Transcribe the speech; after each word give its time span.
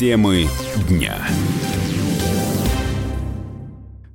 Темы 0.00 0.46
дня. 0.88 1.18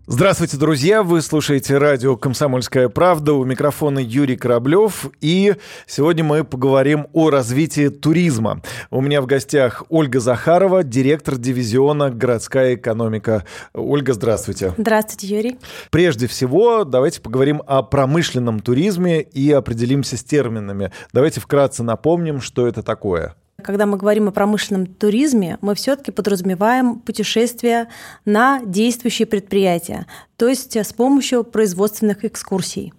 Здравствуйте, 0.08 0.58
друзья! 0.58 1.04
Вы 1.04 1.21
слушаете 1.21 1.77
радио 1.77 2.17
«Комсомольская 2.17 2.90
правда». 2.90 3.33
У 3.33 3.45
микрофона 3.45 4.00
Юрий 4.00 4.35
Кораблев. 4.35 5.11
И 5.21 5.53
сегодня 5.85 6.24
мы 6.24 6.43
поговорим 6.43 7.06
о 7.13 7.29
развитии 7.29 7.90
туризма. 7.90 8.63
У 8.89 9.00
меня 9.00 9.21
в 9.21 9.27
гостях 9.27 9.84
Ольга 9.89 10.20
Захарова, 10.20 10.81
директор 10.81 11.38
дивизиона 11.38 12.09
«Городская 12.09 12.73
экономика». 12.73 13.45
Ольга, 13.75 14.13
здравствуйте. 14.13 14.73
Здравствуйте, 14.79 15.27
Юрий. 15.27 15.59
Прежде 15.91 16.25
всего, 16.25 16.83
давайте 16.83 17.21
поговорим 17.21 17.61
о 17.67 17.83
промышленном 17.83 18.59
туризме 18.59 19.21
и 19.21 19.52
определимся 19.52 20.17
с 20.17 20.23
терминами. 20.23 20.91
Давайте 21.13 21.41
вкратце 21.41 21.83
напомним, 21.83 22.41
что 22.41 22.65
это 22.65 22.81
такое. 22.81 23.36
Когда 23.66 23.88
мы 23.88 23.97
говорим 23.97 24.27
о 24.27 24.32
промышленном 24.32 24.86
туризме, 24.86 25.57
мы 25.61 25.73
все-таки 25.73 26.12
подразумеваем 26.12 26.99
путешествия 26.99 27.88
на 28.23 28.62
действующие 28.63 29.26
предприятия, 29.26 30.05
то 30.38 30.48
есть 30.48 30.77
с 30.77 30.94
помощью 30.94 31.44
производственных 31.44 32.25
экскурсий 32.25 32.94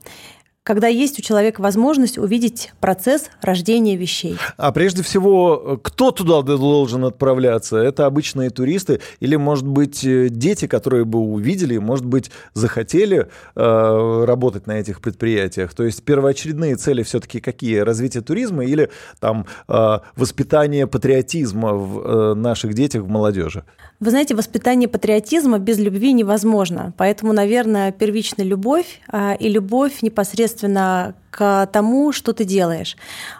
когда 0.66 0.88
есть 0.88 1.16
у 1.20 1.22
человека 1.22 1.60
возможность 1.60 2.18
увидеть 2.18 2.72
процесс 2.80 3.30
рождения 3.40 3.94
вещей. 3.96 4.36
А 4.56 4.72
прежде 4.72 5.04
всего, 5.04 5.78
кто 5.80 6.10
туда 6.10 6.42
должен 6.42 7.04
отправляться? 7.04 7.76
Это 7.76 8.04
обычные 8.04 8.50
туристы 8.50 9.00
или, 9.20 9.36
может 9.36 9.64
быть, 9.64 10.00
дети, 10.02 10.66
которые 10.66 11.04
бы 11.04 11.20
увидели, 11.20 11.78
может 11.78 12.04
быть, 12.04 12.32
захотели 12.54 13.28
э, 13.54 14.24
работать 14.26 14.66
на 14.66 14.72
этих 14.72 15.00
предприятиях? 15.00 15.72
То 15.72 15.84
есть 15.84 16.02
первоочередные 16.02 16.74
цели 16.74 17.04
все-таки 17.04 17.38
какие? 17.38 17.78
Развитие 17.78 18.24
туризма 18.24 18.64
или 18.64 18.90
там 19.20 19.46
э, 19.68 19.98
воспитание 20.16 20.88
патриотизма 20.88 21.74
в 21.74 22.00
э, 22.00 22.34
наших 22.34 22.74
детях, 22.74 23.04
в 23.04 23.08
молодежи? 23.08 23.62
Вы 23.98 24.10
знаете, 24.10 24.34
воспитание 24.34 24.88
патриотизма 24.88 25.58
без 25.58 25.78
любви 25.78 26.12
невозможно. 26.12 26.92
Поэтому, 26.96 27.32
наверное, 27.32 27.92
первичная 27.92 28.44
любовь 28.44 29.00
э, 29.10 29.36
и 29.38 29.48
любовь 29.48 30.02
непосредственно 30.02 31.14
к 31.36 31.68
тому, 31.70 32.12
что 32.12 32.32
ты 32.32 32.44
делаешь. 32.44 32.96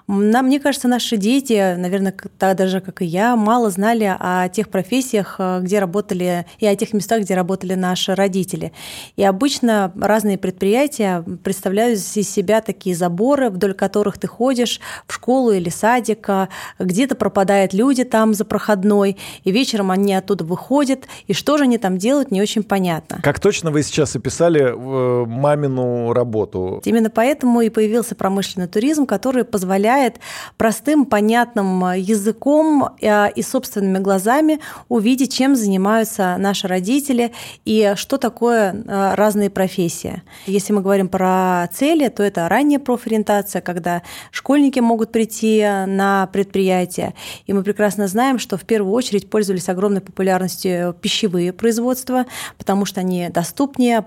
Нам, 0.06 0.46
мне 0.46 0.60
кажется, 0.60 0.86
наши 0.86 1.16
дети, 1.16 1.74
наверное, 1.76 2.14
так 2.38 2.56
даже 2.56 2.80
как 2.80 3.00
и 3.00 3.06
я, 3.06 3.36
мало 3.36 3.70
знали 3.70 4.14
о 4.18 4.48
тех 4.48 4.68
профессиях, 4.68 5.36
э, 5.38 5.60
где 5.62 5.80
работали, 5.80 6.46
и 6.58 6.66
о 6.66 6.76
тех 6.76 6.92
местах, 6.92 7.22
где 7.22 7.34
работали 7.34 7.74
наши 7.74 8.14
родители. 8.14 8.72
И 9.16 9.24
обычно 9.24 9.92
разные 9.98 10.36
предприятия 10.36 11.24
представляют 11.42 11.98
из 11.98 12.30
себя 12.30 12.60
такие 12.60 12.94
заборы, 12.94 13.48
вдоль 13.48 13.72
которых 13.72 14.18
ты 14.18 14.26
ходишь 14.26 14.80
в 15.06 15.14
школу 15.14 15.52
или 15.52 15.70
садик, 15.70 16.28
э, 16.28 16.48
где-то 16.78 17.14
пропадают 17.14 17.72
люди 17.72 18.04
там 18.04 18.34
за 18.34 18.44
проходной, 18.44 19.16
и 19.42 19.50
вечером 19.50 19.90
они 19.90 20.14
оттуда 20.14 20.44
выходят, 20.44 21.04
и 21.26 21.32
что 21.32 21.56
же 21.56 21.64
они 21.64 21.78
там 21.78 21.96
делают, 21.96 22.30
не 22.30 22.42
очень 22.42 22.62
понятно. 22.62 23.20
Как 23.22 23.40
точно 23.40 23.70
вы 23.70 23.82
сейчас 23.82 24.14
описали 24.14 24.60
э, 24.60 25.26
мамину 25.26 26.12
работу? 26.12 26.82
Именно 26.84 27.08
поэтому 27.08 27.62
и 27.62 27.70
появилась 27.70 27.85
появился 27.86 28.16
промышленный 28.16 28.66
туризм, 28.66 29.06
который 29.06 29.44
позволяет 29.44 30.16
простым, 30.56 31.06
понятным 31.06 31.92
языком 31.92 32.88
э, 33.00 33.30
и 33.30 33.42
собственными 33.42 34.02
глазами 34.02 34.58
увидеть, 34.88 35.32
чем 35.32 35.54
занимаются 35.54 36.36
наши 36.36 36.66
родители 36.66 37.32
и 37.64 37.92
что 37.94 38.18
такое 38.18 38.72
э, 38.72 39.14
разные 39.14 39.50
профессии. 39.50 40.24
Если 40.46 40.72
мы 40.72 40.82
говорим 40.82 41.08
про 41.08 41.68
цели, 41.72 42.08
то 42.08 42.24
это 42.24 42.48
ранняя 42.48 42.80
профориентация, 42.80 43.62
когда 43.62 44.02
школьники 44.32 44.80
могут 44.80 45.12
прийти 45.12 45.62
на 45.86 46.26
предприятие. 46.32 47.14
И 47.46 47.52
мы 47.52 47.62
прекрасно 47.62 48.08
знаем, 48.08 48.40
что 48.40 48.56
в 48.56 48.64
первую 48.64 48.92
очередь 48.94 49.30
пользовались 49.30 49.68
огромной 49.68 50.00
популярностью 50.00 50.92
пищевые 51.00 51.52
производства, 51.52 52.26
потому 52.58 52.84
что 52.84 52.98
они 52.98 53.28
доступнее, 53.28 54.04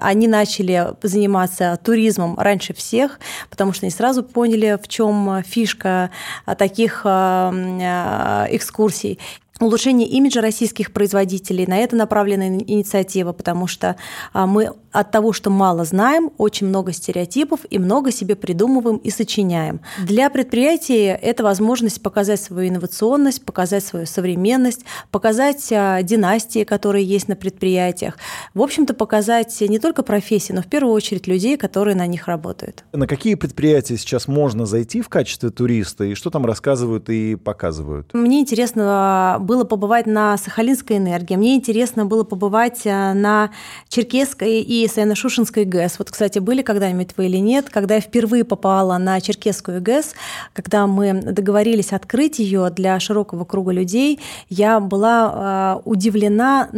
они 0.00 0.28
начали 0.28 0.94
заниматься 1.02 1.78
туризмом 1.84 2.38
раньше 2.38 2.72
всех, 2.72 3.17
потому 3.50 3.72
что 3.72 3.86
они 3.86 3.90
сразу 3.90 4.22
поняли, 4.22 4.78
в 4.82 4.88
чем 4.88 5.42
фишка 5.42 6.10
таких 6.56 7.02
а, 7.04 7.52
а, 7.52 8.46
экскурсий 8.50 9.18
улучшение 9.60 10.06
имиджа 10.06 10.40
российских 10.40 10.92
производителей. 10.92 11.66
На 11.66 11.78
это 11.78 11.96
направлена 11.96 12.46
инициатива, 12.46 13.32
потому 13.32 13.66
что 13.66 13.96
мы 14.32 14.72
от 14.98 15.12
того, 15.12 15.32
что 15.32 15.48
мало 15.48 15.84
знаем, 15.84 16.32
очень 16.38 16.66
много 16.66 16.92
стереотипов 16.92 17.60
и 17.70 17.78
много 17.78 18.10
себе 18.10 18.34
придумываем 18.34 18.96
и 18.96 19.10
сочиняем. 19.10 19.80
Для 20.02 20.28
предприятий 20.28 21.04
это 21.04 21.44
возможность 21.44 22.02
показать 22.02 22.40
свою 22.40 22.68
инновационность, 22.68 23.44
показать 23.44 23.84
свою 23.84 24.06
современность, 24.06 24.84
показать 25.12 25.70
а, 25.70 26.02
династии, 26.02 26.64
которые 26.64 27.04
есть 27.04 27.28
на 27.28 27.36
предприятиях. 27.36 28.18
В 28.54 28.60
общем-то, 28.60 28.92
показать 28.92 29.60
не 29.60 29.78
только 29.78 30.02
профессии, 30.02 30.52
но 30.52 30.62
в 30.62 30.66
первую 30.66 30.94
очередь 30.94 31.28
людей, 31.28 31.56
которые 31.56 31.94
на 31.94 32.06
них 32.08 32.26
работают. 32.26 32.84
На 32.92 33.06
какие 33.06 33.36
предприятия 33.36 33.96
сейчас 33.98 34.26
можно 34.26 34.66
зайти 34.66 35.00
в 35.00 35.08
качестве 35.08 35.50
туриста 35.50 36.04
и 36.04 36.14
что 36.14 36.30
там 36.30 36.44
рассказывают 36.44 37.08
и 37.08 37.36
показывают? 37.36 38.12
Мне 38.14 38.40
интересно 38.40 39.36
было 39.38 39.62
побывать 39.62 40.06
на 40.06 40.36
Сахалинской 40.36 40.96
энергии, 40.96 41.36
мне 41.36 41.54
интересно 41.54 42.04
было 42.04 42.24
побывать 42.24 42.80
э, 42.84 43.12
на 43.12 43.50
Черкесской 43.88 44.60
и 44.60 44.87
Саяно-Шушинской 44.88 45.64
ГЭС. 45.64 45.98
Вот, 45.98 46.10
кстати, 46.10 46.38
были 46.38 46.62
когда-нибудь 46.62 47.10
вы 47.16 47.26
или 47.26 47.38
нет? 47.38 47.68
Когда 47.70 47.96
я 47.96 48.00
впервые 48.00 48.44
попала 48.44 48.98
на 48.98 49.20
Черкесскую 49.20 49.80
ГЭС, 49.80 50.14
когда 50.52 50.86
мы 50.86 51.12
договорились 51.12 51.92
открыть 51.92 52.38
ее 52.38 52.70
для 52.70 52.98
широкого 53.00 53.44
круга 53.44 53.72
людей, 53.72 54.20
я 54.48 54.80
была 54.80 55.80
э, 55.84 55.88
удивлена 55.88 56.68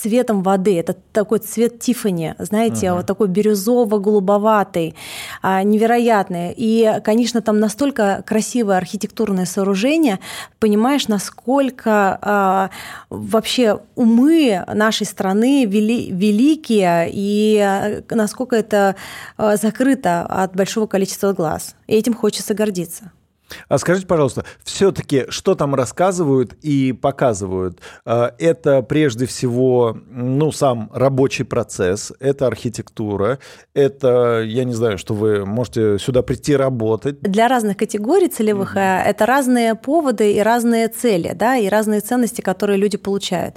цветом 0.00 0.42
воды. 0.42 0.78
Это 0.78 0.94
такой 1.12 1.38
цвет 1.38 1.78
Тифани, 1.80 2.34
знаете, 2.38 2.86
uh-huh. 2.86 2.96
вот 2.96 3.06
такой 3.06 3.28
бирюзово-голубоватый, 3.28 4.94
а, 5.42 5.62
невероятный. 5.62 6.54
И, 6.56 7.00
конечно, 7.04 7.40
там 7.40 7.60
настолько 7.60 8.22
красивое 8.26 8.76
архитектурное 8.76 9.46
сооружение, 9.46 10.18
понимаешь, 10.58 11.08
насколько 11.08 12.18
а, 12.20 12.70
вообще 13.10 13.80
умы 13.94 14.64
нашей 14.72 15.06
страны 15.06 15.64
вели, 15.64 16.10
великие 16.10 17.08
и 17.12 17.58
а, 17.58 18.02
насколько 18.10 18.56
это 18.56 18.96
закрыто 19.38 20.22
от 20.22 20.54
большого 20.54 20.86
количества 20.86 21.32
глаз. 21.32 21.74
И 21.86 21.94
этим 21.94 22.14
хочется 22.14 22.54
гордиться. 22.54 23.12
А 23.68 23.78
скажите, 23.78 24.06
пожалуйста, 24.06 24.44
все-таки, 24.64 25.26
что 25.28 25.54
там 25.54 25.74
рассказывают 25.74 26.54
и 26.62 26.92
показывают? 26.92 27.80
А, 28.04 28.34
это 28.38 28.82
прежде 28.82 29.26
всего, 29.26 29.96
ну, 30.10 30.52
сам 30.52 30.90
рабочий 30.92 31.44
процесс, 31.44 32.12
это 32.20 32.46
архитектура, 32.46 33.38
это, 33.74 34.42
я 34.42 34.64
не 34.64 34.74
знаю, 34.74 34.98
что 34.98 35.14
вы 35.14 35.46
можете 35.46 35.98
сюда 35.98 36.22
прийти 36.22 36.56
работать. 36.56 37.20
Для 37.20 37.48
разных 37.48 37.76
категорий 37.76 38.28
целевых 38.28 38.76
mm-hmm. 38.76 39.02
это 39.04 39.26
разные 39.26 39.74
поводы 39.74 40.32
и 40.32 40.40
разные 40.40 40.88
цели, 40.88 41.32
да, 41.34 41.56
и 41.56 41.68
разные 41.68 42.00
ценности, 42.00 42.40
которые 42.40 42.78
люди 42.78 42.96
получают. 42.96 43.56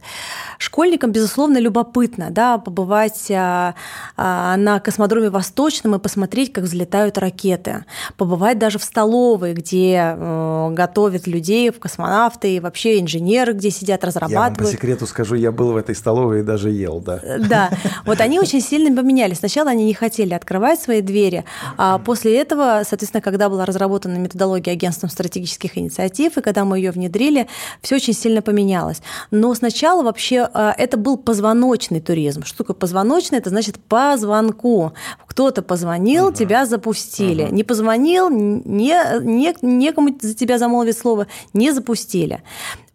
Школьникам, 0.58 1.12
безусловно, 1.12 1.58
любопытно, 1.58 2.30
да, 2.30 2.58
побывать 2.58 3.32
а, 3.32 3.76
а, 4.18 4.56
на 4.58 4.80
космодроме 4.80 5.30
Восточном 5.30 5.96
и 5.96 6.00
посмотреть, 6.00 6.54
как 6.54 6.66
взлетают 6.66 7.18
ракеты, 7.18 7.86
побывать 8.18 8.60
даже 8.60 8.78
в 8.78 8.84
столовой, 8.84 9.54
где 9.54 9.79
где 9.80 10.16
э, 10.18 10.70
готовят 10.72 11.26
людей 11.28 11.72
в 11.72 11.80
космонавты 11.80 12.56
и 12.56 12.60
вообще 12.60 13.00
инженеры, 13.00 13.54
где 13.54 13.72
сидят, 13.72 14.04
разрабатывают. 14.04 14.58
Я 14.58 14.64
вам 14.64 14.66
по 14.66 14.66
секрету 14.66 15.08
скажу, 15.08 15.36
я 15.36 15.52
был 15.52 15.72
в 15.72 15.78
этой 15.78 15.96
столовой 15.96 16.42
и 16.42 16.44
даже 16.44 16.70
ел, 16.70 17.00
да. 17.00 17.20
Э, 17.24 17.40
да, 17.40 17.70
вот 18.06 18.20
они 18.20 18.40
очень 18.40 18.62
сильно 18.62 18.96
поменялись. 18.96 19.38
Сначала 19.38 19.70
они 19.70 19.86
не 19.86 19.94
хотели 19.94 20.34
открывать 20.34 20.82
свои 20.82 21.02
двери, 21.02 21.46
а 21.78 21.98
после 22.00 22.38
этого, 22.38 22.82
соответственно, 22.88 23.22
когда 23.22 23.50
была 23.50 23.66
разработана 23.66 24.18
методология 24.18 24.74
агентством 24.74 25.10
стратегических 25.10 25.78
инициатив, 25.78 26.38
и 26.38 26.42
когда 26.42 26.66
мы 26.66 26.78
ее 26.78 26.92
внедрили, 26.92 27.48
все 27.82 27.96
очень 27.96 28.14
сильно 28.14 28.42
поменялось. 28.42 29.02
Но 29.32 29.54
сначала 29.56 30.04
вообще 30.04 30.50
э, 30.54 30.72
это 30.78 30.98
был 30.98 31.18
позвоночный 31.18 32.02
туризм. 32.02 32.44
Что 32.44 32.60
такое 32.60 32.76
позвоночный? 32.76 33.38
Это 33.38 33.50
значит 33.50 33.80
по 33.80 34.18
звонку. 34.18 34.92
Кто-то 35.40 35.62
позвонил, 35.62 36.28
угу. 36.28 36.36
тебя 36.36 36.66
запустили. 36.66 37.44
Угу. 37.44 37.56
Не 37.56 37.64
позвонил, 37.64 38.30
не, 38.30 39.02
не, 39.22 39.56
некому 39.62 40.10
за 40.20 40.34
тебя 40.34 40.58
замолвить 40.58 40.98
слово, 40.98 41.28
не 41.54 41.72
запустили. 41.72 42.44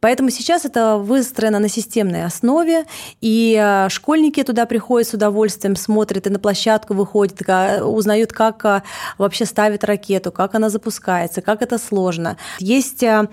Поэтому 0.04 0.28
сейчас 0.28 0.66
это 0.66 0.98
выстроено 0.98 1.58
на 1.58 1.70
системной 1.70 2.26
основе, 2.26 2.84
и 3.22 3.58
э, 3.58 3.88
школьники 3.88 4.42
туда 4.42 4.66
приходят 4.66 5.08
с 5.08 5.14
удовольствием, 5.14 5.76
смотрят 5.76 6.26
и 6.26 6.30
на 6.30 6.38
площадку 6.38 6.92
выходят, 6.92 7.40
узнают, 7.80 8.30
как 8.30 8.62
э, 8.66 8.82
вообще 9.16 9.46
ставят 9.46 9.82
ракету, 9.82 10.30
как 10.30 10.54
она 10.56 10.68
запускается, 10.68 11.40
как 11.40 11.62
это 11.62 11.78
сложно. 11.78 12.36
Есть 12.58 13.02
э, 13.02 13.30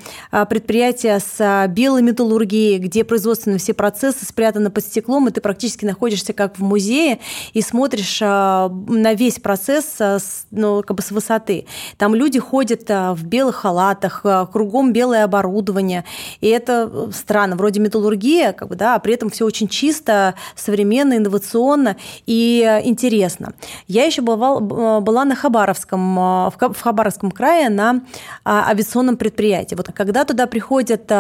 предприятия 0.49 1.19
с 1.19 1.67
белой 1.67 2.03
металлургией, 2.03 2.77
где 2.77 3.03
производственные 3.03 3.59
все 3.59 3.73
процессы 3.73 4.25
спрятаны 4.25 4.69
под 4.69 4.85
стеклом, 4.85 5.27
и 5.27 5.31
ты 5.31 5.41
практически 5.41 5.83
находишься 5.83 6.31
как 6.31 6.57
в 6.57 6.63
музее 6.63 7.19
и 7.51 7.61
смотришь 7.61 8.21
на 8.21 9.13
весь 9.13 9.39
процесс 9.39 9.97
ну, 10.51 10.83
как 10.83 10.95
бы 10.95 11.03
с 11.03 11.11
высоты. 11.11 11.65
Там 11.97 12.15
люди 12.15 12.39
ходят 12.39 12.87
в 12.87 13.25
белых 13.25 13.57
халатах, 13.57 14.25
кругом 14.53 14.93
белое 14.93 15.25
оборудование, 15.25 16.05
и 16.39 16.47
это 16.47 16.60
странно, 17.13 17.55
вроде 17.55 17.79
металлургия, 17.79 18.53
как 18.53 18.67
бы, 18.67 18.75
да, 18.75 18.95
а 18.95 18.99
при 18.99 19.13
этом 19.13 19.29
все 19.29 19.45
очень 19.45 19.67
чисто, 19.67 20.35
современно, 20.55 21.17
инновационно 21.17 21.97
и 22.25 22.81
интересно. 22.83 23.53
Я 23.87 24.05
еще 24.05 24.21
бывал, 24.21 24.59
была 24.59 25.25
на 25.25 25.35
Хабаровском, 25.35 26.15
в 26.15 26.75
Хабаровском 26.81 27.31
крае 27.31 27.69
на 27.69 28.01
авиационном 28.45 29.17
предприятии. 29.17 29.75
Вот 29.75 29.89
когда 29.93 30.25
туда 30.25 30.47
приходят 30.47 31.11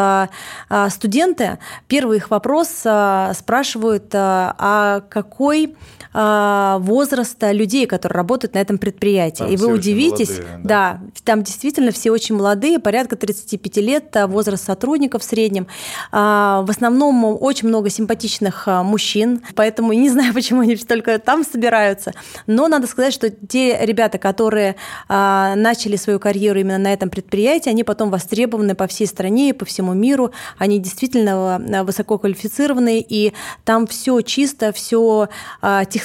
студенты, 0.89 1.59
первый 1.87 2.17
их 2.17 2.29
вопрос 2.29 2.69
спрашивают, 2.69 4.05
а 4.13 5.01
какой 5.09 5.75
возраста 6.13 7.51
людей, 7.51 7.85
которые 7.85 8.17
работают 8.17 8.53
на 8.53 8.59
этом 8.59 8.77
предприятии. 8.77 9.43
Там 9.43 9.49
и 9.51 9.57
вы 9.57 9.67
удивитесь, 9.67 10.29
молодые, 10.29 10.59
да. 10.63 10.99
да, 10.99 11.01
там 11.23 11.43
действительно 11.43 11.91
все 11.91 12.11
очень 12.11 12.35
молодые, 12.35 12.79
порядка 12.79 13.15
35 13.15 13.77
лет 13.77 14.15
возраст 14.27 14.65
сотрудников 14.65 15.21
в 15.21 15.25
среднем. 15.25 15.67
В 16.11 16.65
основном 16.67 17.37
очень 17.41 17.67
много 17.67 17.89
симпатичных 17.89 18.67
мужчин, 18.67 19.41
поэтому 19.55 19.93
не 19.93 20.09
знаю, 20.11 20.33
почему 20.33 20.61
они 20.61 20.75
только 20.75 21.17
там 21.19 21.43
собираются. 21.43 22.13
Но 22.47 22.67
надо 22.67 22.87
сказать, 22.87 23.13
что 23.13 23.29
те 23.29 23.85
ребята, 23.85 24.17
которые 24.17 24.75
начали 25.07 25.95
свою 25.95 26.19
карьеру 26.19 26.59
именно 26.59 26.77
на 26.77 26.93
этом 26.93 27.09
предприятии, 27.09 27.69
они 27.69 27.83
потом 27.83 28.09
востребованы 28.09 28.75
по 28.75 28.87
всей 28.87 29.07
стране 29.07 29.49
и 29.49 29.53
по 29.53 29.65
всему 29.65 29.93
миру. 29.93 30.31
Они 30.57 30.79
действительно 30.79 31.83
высококвалифицированные, 31.85 33.01
и 33.07 33.33
там 33.63 33.87
все 33.87 34.21
чисто, 34.21 34.71
все 34.73 35.29
технологично, 35.61 36.00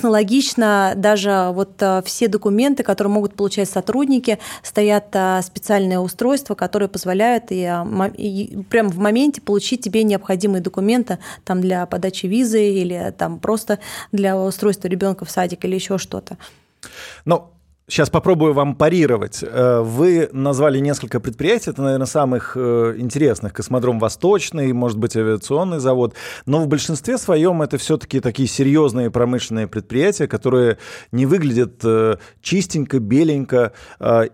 даже 0.96 1.50
вот 1.52 1.82
все 2.04 2.28
документы, 2.28 2.82
которые 2.82 3.12
могут 3.12 3.34
получать 3.34 3.68
сотрудники, 3.68 4.38
стоят 4.62 5.14
специальные 5.44 5.98
устройства, 5.98 6.54
которые 6.54 6.88
позволяют 6.88 7.44
и, 7.50 7.70
и 8.16 8.58
прямо 8.70 8.90
в 8.90 8.98
моменте 8.98 9.40
получить 9.40 9.82
тебе 9.82 10.02
необходимые 10.04 10.62
документы 10.62 11.18
там 11.44 11.60
для 11.60 11.86
подачи 11.86 12.26
визы 12.26 12.62
или 12.62 13.14
там 13.16 13.38
просто 13.38 13.78
для 14.12 14.36
устройства 14.38 14.88
ребенка 14.88 15.24
в 15.24 15.30
садик 15.30 15.64
или 15.64 15.74
еще 15.74 15.98
что-то. 15.98 16.36
Ну, 17.24 17.50
Сейчас 17.88 18.10
попробую 18.10 18.52
вам 18.52 18.74
парировать. 18.74 19.44
Э, 19.44 19.80
вы 19.80 20.28
назвали 20.32 20.80
несколько 20.80 21.20
предприятий, 21.20 21.70
это, 21.70 21.82
наверное, 21.82 22.06
самых 22.06 22.56
э, 22.56 22.96
интересных. 22.98 23.52
Космодром 23.52 24.00
Восточный, 24.00 24.72
может 24.72 24.98
быть, 24.98 25.16
авиационный 25.16 25.78
завод. 25.78 26.14
Но 26.46 26.58
в 26.58 26.66
большинстве 26.66 27.16
своем 27.16 27.62
это 27.62 27.78
все-таки 27.78 28.18
такие 28.18 28.48
серьезные 28.48 29.12
промышленные 29.12 29.68
предприятия, 29.68 30.26
которые 30.26 30.78
не 31.12 31.26
выглядят 31.26 31.74
э, 31.84 32.16
чистенько, 32.42 32.98
беленько. 32.98 33.72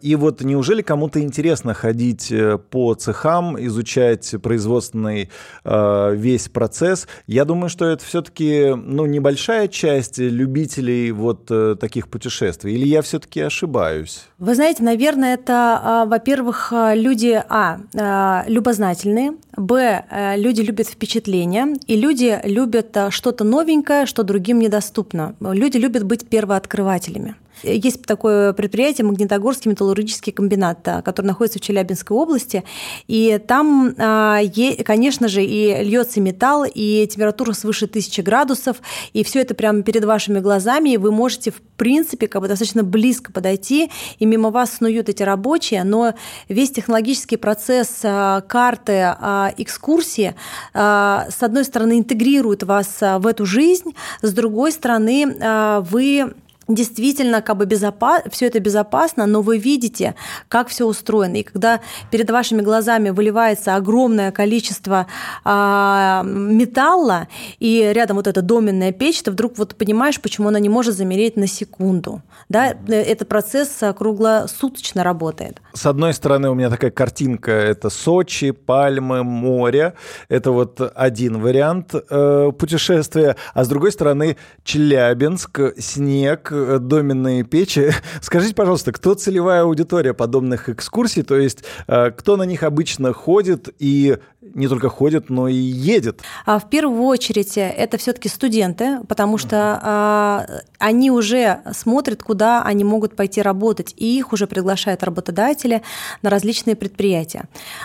И 0.00 0.16
вот 0.16 0.40
неужели 0.40 0.80
кому-то 0.80 1.20
интересно 1.20 1.74
ходить 1.74 2.32
по 2.70 2.94
цехам, 2.94 3.62
изучать 3.66 4.34
производственный 4.42 5.30
весь 5.64 6.48
процесс? 6.48 7.06
Я 7.26 7.44
думаю, 7.44 7.68
что 7.68 7.84
это 7.84 8.04
все-таки 8.04 8.72
ну, 8.74 9.04
небольшая 9.06 9.68
часть 9.68 10.18
любителей 10.18 11.10
вот 11.10 11.46
таких 11.78 12.08
путешествий. 12.08 12.74
Или 12.74 12.86
я 12.86 13.02
все-таки 13.02 13.41
ошибаюсь? 13.42 14.24
Вы 14.38 14.54
знаете, 14.54 14.82
наверное, 14.82 15.34
это, 15.34 15.80
а, 15.82 16.04
во-первых, 16.06 16.72
а, 16.72 16.94
люди, 16.94 17.42
а, 17.48 17.80
а, 17.94 18.44
любознательные, 18.46 19.34
б, 19.56 20.04
люди 20.36 20.60
любят 20.62 20.88
впечатления, 20.88 21.76
и 21.86 21.96
люди 21.96 22.40
любят 22.44 22.96
что-то 23.10 23.44
новенькое, 23.44 24.06
что 24.06 24.22
другим 24.22 24.58
недоступно. 24.58 25.34
Люди 25.40 25.76
любят 25.76 26.04
быть 26.04 26.28
первооткрывателями. 26.28 27.36
Есть 27.62 28.02
такое 28.02 28.52
предприятие 28.52 29.06
Магнитогорский 29.06 29.70
металлургический 29.70 30.32
комбинат, 30.32 30.80
который 31.04 31.26
находится 31.26 31.58
в 31.58 31.62
Челябинской 31.62 32.16
области, 32.16 32.64
и 33.06 33.40
там, 33.46 33.94
конечно 33.94 35.28
же, 35.28 35.44
и 35.44 35.84
льется 35.84 36.20
металл, 36.20 36.64
и 36.64 37.06
температура 37.06 37.52
свыше 37.52 37.84
1000 37.84 38.22
градусов, 38.22 38.78
и 39.12 39.22
все 39.22 39.40
это 39.40 39.54
прямо 39.54 39.82
перед 39.82 40.04
вашими 40.04 40.40
глазами, 40.40 40.90
и 40.90 40.96
вы 40.96 41.12
можете, 41.12 41.52
в 41.52 41.60
принципе, 41.76 42.26
как 42.26 42.42
бы 42.42 42.48
достаточно 42.48 42.82
близко 42.82 43.32
подойти, 43.32 43.90
и 44.18 44.26
мимо 44.26 44.50
вас 44.50 44.74
снуют 44.74 45.08
эти 45.08 45.22
рабочие, 45.22 45.84
но 45.84 46.14
весь 46.48 46.72
технологический 46.72 47.36
процесс 47.36 48.00
карты, 48.00 49.14
экскурсии, 49.58 50.34
с 50.74 51.36
одной 51.40 51.64
стороны, 51.64 51.98
интегрирует 51.98 52.64
вас 52.64 52.98
в 53.00 53.26
эту 53.26 53.46
жизнь, 53.46 53.94
с 54.20 54.32
другой 54.32 54.72
стороны, 54.72 55.82
вы 55.90 56.34
действительно 56.68 57.42
как 57.42 57.56
бы 57.56 57.66
безопасно, 57.66 58.30
все 58.30 58.46
это 58.46 58.60
безопасно, 58.60 59.26
но 59.26 59.42
вы 59.42 59.58
видите, 59.58 60.14
как 60.48 60.68
все 60.68 60.86
устроено. 60.86 61.36
И 61.36 61.42
когда 61.42 61.80
перед 62.10 62.30
вашими 62.30 62.62
глазами 62.62 63.10
выливается 63.10 63.74
огромное 63.74 64.30
количество 64.30 65.06
а, 65.44 66.22
металла, 66.24 67.28
и 67.58 67.90
рядом 67.92 68.16
вот 68.16 68.26
эта 68.26 68.42
доменная 68.42 68.92
печь, 68.92 69.22
ты 69.22 69.30
вдруг 69.30 69.58
вот 69.58 69.74
понимаешь, 69.74 70.20
почему 70.20 70.48
она 70.48 70.60
не 70.60 70.68
может 70.68 70.94
замереть 70.94 71.36
на 71.36 71.46
секунду. 71.46 72.22
Да? 72.48 72.74
Этот 72.88 73.28
процесс 73.28 73.80
круглосуточно 73.96 75.02
работает. 75.02 75.60
С 75.72 75.86
одной 75.86 76.14
стороны, 76.14 76.50
у 76.50 76.54
меня 76.54 76.70
такая 76.70 76.90
картинка, 76.90 77.50
это 77.50 77.90
Сочи, 77.90 78.52
пальмы, 78.52 79.24
море. 79.24 79.94
Это 80.28 80.52
вот 80.52 80.80
один 80.94 81.40
вариант 81.40 81.94
э, 81.94 82.52
путешествия. 82.58 83.36
А 83.54 83.64
с 83.64 83.68
другой 83.68 83.92
стороны, 83.92 84.36
Челябинск, 84.64 85.60
снег, 85.78 86.51
Э, 86.51 86.51
доменные 86.52 87.44
печи. 87.44 87.90
Скажите, 88.20 88.54
пожалуйста, 88.54 88.92
кто 88.92 89.14
целевая 89.14 89.62
аудитория 89.62 90.14
подобных 90.14 90.68
экскурсий? 90.68 91.22
То 91.22 91.36
есть 91.36 91.64
э, 91.86 92.10
кто 92.10 92.36
на 92.36 92.44
них 92.44 92.62
обычно 92.62 93.12
ходит 93.12 93.68
и 93.78 94.18
не 94.54 94.68
только 94.68 94.88
ходит, 94.88 95.30
но 95.30 95.48
и 95.48 95.54
едет? 95.54 96.20
А 96.44 96.58
в 96.58 96.68
первую 96.68 97.02
очередь 97.04 97.56
э, 97.56 97.68
это 97.70 97.96
все-таки 97.96 98.28
студенты, 98.28 98.98
потому 99.08 99.38
что 99.38 99.80
а, 99.82 100.46
они 100.78 101.10
уже 101.10 101.60
смотрят, 101.72 102.22
куда 102.22 102.62
они 102.62 102.84
могут 102.84 103.14
пойти 103.14 103.40
работать, 103.40 103.94
и 103.96 104.18
их 104.18 104.32
уже 104.32 104.46
приглашают 104.46 105.02
работодатели 105.02 105.82
на 106.22 106.30
различные 106.30 106.76
предприятия. 106.76 107.44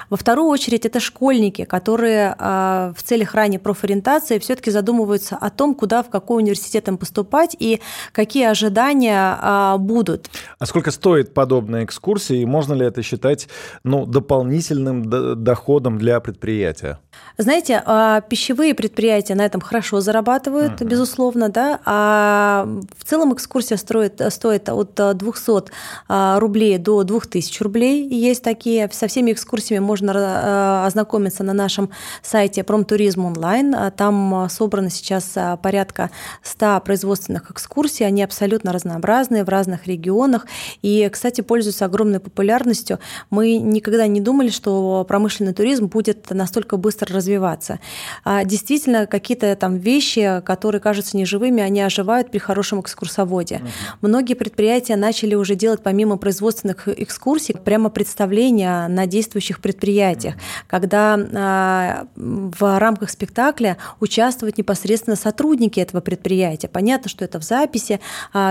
Во 0.09 0.17
вторую 0.17 0.49
очередь 0.49 0.85
это 0.85 0.99
школьники, 0.99 1.63
которые 1.63 2.35
а, 2.37 2.93
в 2.97 3.03
целях 3.03 3.35
ранней 3.35 3.59
профориентации 3.59 4.39
все-таки 4.39 4.71
задумываются 4.71 5.37
о 5.37 5.49
том, 5.49 5.75
куда, 5.75 6.01
в 6.01 6.09
какой 6.09 6.41
университет 6.41 6.87
им 6.87 6.97
поступать 6.97 7.55
и 7.59 7.81
какие 8.11 8.45
ожидания 8.57 9.37
а, 9.39 9.77
будут. 9.77 10.29
А 10.59 10.65
сколько 10.65 10.91
стоит 10.91 11.33
подобная 11.33 11.85
экскурсия, 11.85 12.37
и 12.37 12.45
можно 12.45 12.73
ли 12.73 12.85
это 12.85 13.03
считать 13.03 13.47
ну, 13.83 14.05
дополнительным 14.05 15.43
доходом 15.43 15.97
для 15.97 16.19
предприятия? 16.19 16.99
Знаете, 17.37 17.83
а, 17.85 18.21
пищевые 18.21 18.73
предприятия 18.73 19.35
на 19.35 19.45
этом 19.45 19.61
хорошо 19.61 20.01
зарабатывают, 20.01 20.81
uh-huh. 20.81 20.85
безусловно, 20.85 21.49
да, 21.49 21.79
а 21.85 22.67
в 22.97 23.03
целом 23.03 23.33
экскурсия 23.33 23.77
стоит, 23.77 24.21
стоит 24.29 24.69
от 24.69 24.95
200 24.95 25.71
а, 26.07 26.39
рублей 26.39 26.77
до 26.79 27.03
2000 27.03 27.63
рублей. 27.63 28.07
Есть 28.09 28.43
такие. 28.43 28.89
Со 28.91 29.07
всеми 29.07 29.33
экскурсиями 29.33 29.83
можно 29.83 30.13
а, 30.15 30.85
ознакомиться 30.87 31.43
на 31.43 31.53
нашем 31.53 31.89
сайте 32.23 32.63
Промтуризм 32.63 33.25
онлайн. 33.25 33.75
Там 33.95 34.47
собрано 34.49 34.89
сейчас 34.89 35.35
порядка 35.61 36.09
100 36.41 36.81
производственных 36.81 37.51
экскурсий. 37.51 38.05
Они 38.05 38.23
абсолютно 38.23 38.46
разнообразные 38.55 39.43
в 39.43 39.49
разных 39.49 39.87
регионах. 39.87 40.45
И, 40.81 41.07
кстати, 41.11 41.41
пользуются 41.41 41.85
огромной 41.85 42.19
популярностью. 42.19 42.99
Мы 43.29 43.57
никогда 43.57 44.07
не 44.07 44.21
думали, 44.21 44.49
что 44.49 45.05
промышленный 45.07 45.53
туризм 45.53 45.87
будет 45.87 46.29
настолько 46.29 46.77
быстро 46.77 47.13
развиваться. 47.15 47.79
А 48.23 48.43
действительно, 48.43 49.05
какие-то 49.05 49.55
там 49.55 49.77
вещи, 49.77 50.41
которые 50.45 50.81
кажутся 50.81 51.17
неживыми, 51.17 51.61
они 51.61 51.81
оживают 51.81 52.31
при 52.31 52.39
хорошем 52.39 52.81
экскурсоводе. 52.81 53.55
Угу. 53.55 54.07
Многие 54.07 54.33
предприятия 54.33 54.95
начали 54.95 55.35
уже 55.35 55.55
делать 55.55 55.81
помимо 55.83 56.17
производственных 56.17 56.87
экскурсий 56.87 57.55
прямо 57.55 57.89
представления 57.89 58.87
на 58.87 59.05
действующих 59.05 59.59
предприятиях, 59.59 60.35
угу. 60.35 60.41
когда 60.67 61.19
а, 61.33 62.07
в 62.15 62.79
рамках 62.79 63.09
спектакля 63.09 63.77
участвуют 63.99 64.57
непосредственно 64.57 65.15
сотрудники 65.15 65.79
этого 65.79 66.01
предприятия. 66.01 66.67
Понятно, 66.67 67.09
что 67.09 67.25
это 67.25 67.39
в 67.39 67.43
записи, 67.43 67.99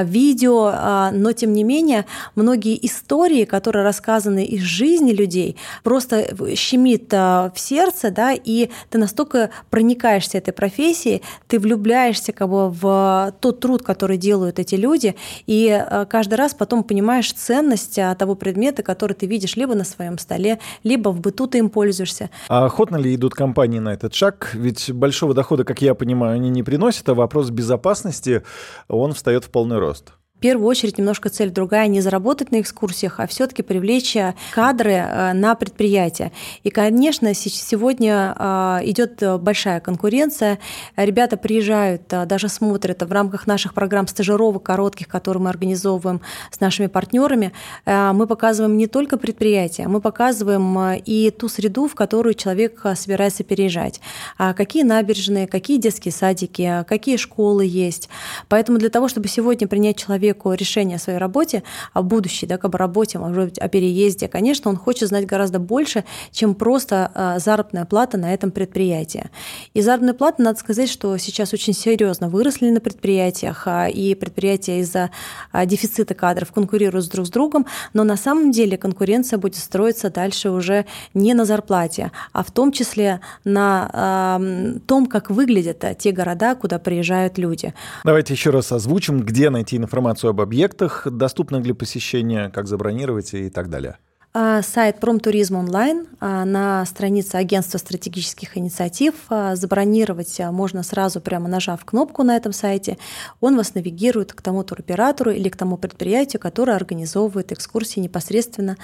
видео, 0.05 0.71
а, 0.73 1.11
но 1.13 1.33
тем 1.33 1.53
не 1.53 1.65
менее 1.65 2.07
многие 2.35 2.85
истории, 2.87 3.45
которые 3.45 3.85
рассказаны 3.85 4.45
из 4.45 4.63
жизни 4.63 5.13
людей, 5.13 5.57
просто 5.83 6.27
щемит 6.57 7.13
а, 7.13 7.53
в 7.55 7.59
сердце, 7.59 8.11
да, 8.11 8.33
и 8.33 8.71
ты 8.91 8.99
настолько 8.99 9.51
проникаешься 9.71 10.39
этой 10.39 10.53
профессией, 10.53 11.23
ты 11.49 11.59
влюбляешься 11.59 12.33
как 12.33 12.49
бы 12.49 12.71
в 12.71 13.35
тот 13.41 13.61
труд, 13.61 13.83
который 13.83 14.17
делают 14.17 14.59
эти 14.59 14.75
люди, 14.75 15.17
и 15.47 15.85
каждый 16.09 16.35
раз 16.35 16.55
потом 16.55 16.83
понимаешь 16.83 17.33
ценность 17.33 17.99
того 18.19 18.35
предмета, 18.35 18.83
который 18.83 19.15
ты 19.15 19.27
видишь 19.27 19.57
либо 19.57 19.75
на 19.75 19.85
своем 19.85 20.19
столе, 20.19 20.59
либо 20.83 21.11
в 21.11 21.21
быту 21.21 21.47
ты 21.47 21.59
им 21.59 21.71
пользуешься. 21.71 22.31
А 22.49 22.65
охотно 22.67 22.97
ли 22.97 23.15
идут 23.15 23.35
компании 23.35 23.79
на 23.79 23.93
этот 23.93 24.15
шаг? 24.15 24.51
Ведь 24.55 24.93
большого 24.93 25.35
дохода, 25.35 25.65
как 25.65 25.83
я 25.83 25.95
понимаю, 25.95 26.37
они 26.37 26.51
не 26.51 26.63
приносят, 26.63 27.09
а 27.09 27.15
вопрос 27.15 27.51
безопасности, 27.51 28.43
он 28.89 29.13
встает 29.13 29.45
в 29.45 29.51
полный 29.51 29.76
рост. 29.79 30.16
В 30.37 30.39
первую 30.39 30.69
очередь 30.69 30.99
немножко 30.99 31.31
цель 31.31 31.51
другая, 31.51 31.89
не 31.89 32.03
заработать 32.03 32.53
на 32.53 32.61
экскурсиях, 32.61 33.21
а 33.21 33.27
все-таки 33.27 33.63
привлечь 33.63 34.15
э, 34.17 34.35
кадры 34.53 34.93
э, 34.93 35.33
на 35.33 35.55
предприятие. 35.55 36.31
И, 36.63 36.69
конечно, 36.69 37.33
сегодня 37.33 38.37
э, 38.39 38.81
идет 38.85 39.23
большая 39.41 39.81
конкуренция. 39.81 40.59
Ребята 40.95 41.39
приезжают, 41.39 42.03
даже 42.09 42.51
смотрят 42.51 43.03
в 43.03 43.11
рамках 43.11 43.47
наших 43.47 43.73
программ 43.73 44.07
стажировок 44.07 44.63
коротких, 44.63 45.09
которые 45.09 45.43
мы 45.43 45.49
организовываем 45.49 46.21
с 46.51 46.61
нашими 46.61 46.89
партнерами. 46.89 47.53
Мы 47.87 48.27
показываем 48.27 48.77
не 48.77 48.89
только 48.89 49.17
предприятия, 49.17 49.89
мы 49.89 50.03
показываем 50.03 51.01
и 51.03 51.31
ту 51.31 51.49
среду, 51.49 51.89
в 51.89 51.95
которую 51.95 52.35
человек 52.35 52.83
собирается 52.95 53.43
переезжать. 53.43 54.03
А 54.37 54.53
какие 54.53 54.83
набережные, 54.83 55.47
какие 55.47 55.79
детские 55.79 56.13
садики, 56.13 56.85
какие 56.87 57.17
школы 57.17 57.65
есть. 57.65 58.11
Поэтому 58.49 58.77
для 58.79 58.91
того, 58.91 59.09
чтобы 59.09 59.29
сегодня 59.29 59.67
принять 59.67 59.97
человека 59.97 60.26
человеку 60.27 60.53
решение 60.53 60.97
о 60.97 60.99
своей 60.99 61.19
работе, 61.19 61.63
о 61.93 62.03
будущей, 62.03 62.47
да, 62.47 62.57
об 62.61 62.75
работе, 62.75 63.19
может 63.19 63.45
быть, 63.45 63.59
о 63.59 63.69
переезде, 63.69 64.29
конечно, 64.29 64.71
он 64.71 64.77
хочет 64.77 65.09
знать 65.09 65.27
гораздо 65.27 65.59
больше, 65.59 66.05
чем 66.33 66.55
просто 66.55 67.11
а, 67.15 67.39
заработная 67.39 67.85
плата 67.85 68.19
на 68.19 68.35
этом 68.35 68.51
предприятии. 68.51 69.31
И 69.75 69.83
заработная 69.83 70.15
плата, 70.15 70.43
надо 70.43 70.59
сказать, 70.59 70.91
что 70.91 71.17
сейчас 71.19 71.53
очень 71.55 71.75
серьезно 71.75 72.29
выросли 72.29 72.71
на 72.71 72.81
предприятиях, 72.81 73.67
а, 73.67 73.89
и 73.89 74.15
предприятия 74.15 74.81
из-за 74.81 75.11
а, 75.53 75.65
дефицита 75.65 76.15
кадров 76.15 76.51
конкурируют 76.53 77.09
друг 77.09 77.27
с 77.27 77.31
другом, 77.31 77.67
но 77.95 78.05
на 78.05 78.17
самом 78.17 78.51
деле 78.51 78.77
конкуренция 78.77 79.39
будет 79.39 79.57
строиться 79.57 80.11
дальше 80.11 80.51
уже 80.51 80.87
не 81.15 81.35
на 81.35 81.45
зарплате, 81.45 82.11
а 82.33 82.43
в 82.43 82.51
том 82.51 82.73
числе 82.73 83.21
на 83.45 84.41
том, 84.87 85.07
как 85.07 85.31
выглядят 85.31 85.85
те 85.99 86.13
города, 86.13 86.55
куда 86.55 86.79
приезжают 86.79 87.39
люди. 87.39 87.75
Давайте 88.05 88.35
еще 88.35 88.51
раз 88.51 88.73
озвучим, 88.73 89.21
где 89.21 89.51
найти 89.51 89.77
информацию 89.77 90.16
информацию 90.17 90.31
об 90.31 90.41
объектах, 90.41 91.07
доступных 91.11 91.63
для 91.63 91.75
посещения, 91.75 92.51
как 92.51 92.67
забронировать 92.67 93.35
и 93.35 93.51
так 93.51 93.69
далее? 93.69 93.99
А, 94.33 94.63
сайт 94.63 95.01
Промтуризм 95.01 95.57
онлайн 95.57 96.07
а, 96.21 96.45
на 96.45 96.85
странице 96.87 97.37
Агентства 97.37 97.79
стратегических 97.79 98.57
инициатив. 98.59 99.15
А, 99.29 99.57
забронировать 99.57 100.41
можно 100.53 100.83
сразу 100.83 101.21
прямо 101.21 101.49
нажав 101.49 101.85
кнопку 101.85 102.23
на 102.23 102.37
этом 102.37 102.53
сайте. 102.53 102.97
Он 103.41 103.57
вас 103.57 103.75
навигирует 103.75 104.33
к 104.33 104.43
тому 104.43 104.63
туроператору 104.63 105.31
или 105.31 105.49
к 105.49 105.57
тому 105.57 105.77
предприятию, 105.77 106.41
которое 106.41 106.77
организовывает 106.77 107.53
экскурсии 107.53 108.01
непосредственно 108.01 108.77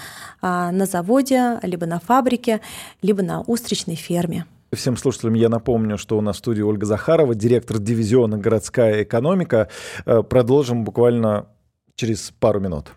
на 0.42 0.86
заводе, 0.86 1.58
либо 1.62 1.86
на 1.86 1.98
фабрике, 1.98 2.60
либо 3.02 3.22
на 3.22 3.40
устричной 3.42 3.96
ферме. 3.96 4.46
Всем 4.74 4.96
слушателям 4.96 5.34
я 5.34 5.50
напомню, 5.50 5.98
что 5.98 6.16
у 6.16 6.22
нас 6.22 6.36
в 6.36 6.38
студии 6.38 6.62
Ольга 6.62 6.86
Захарова, 6.86 7.34
директор 7.34 7.78
дивизиона 7.78 8.38
«Городская 8.38 9.02
экономика». 9.02 9.68
Э, 10.06 10.22
продолжим 10.22 10.84
буквально 10.84 11.48
через 11.94 12.32
пару 12.40 12.58
минут. 12.58 12.92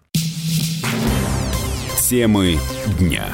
Темы 1.99 2.55
дня. 2.97 3.25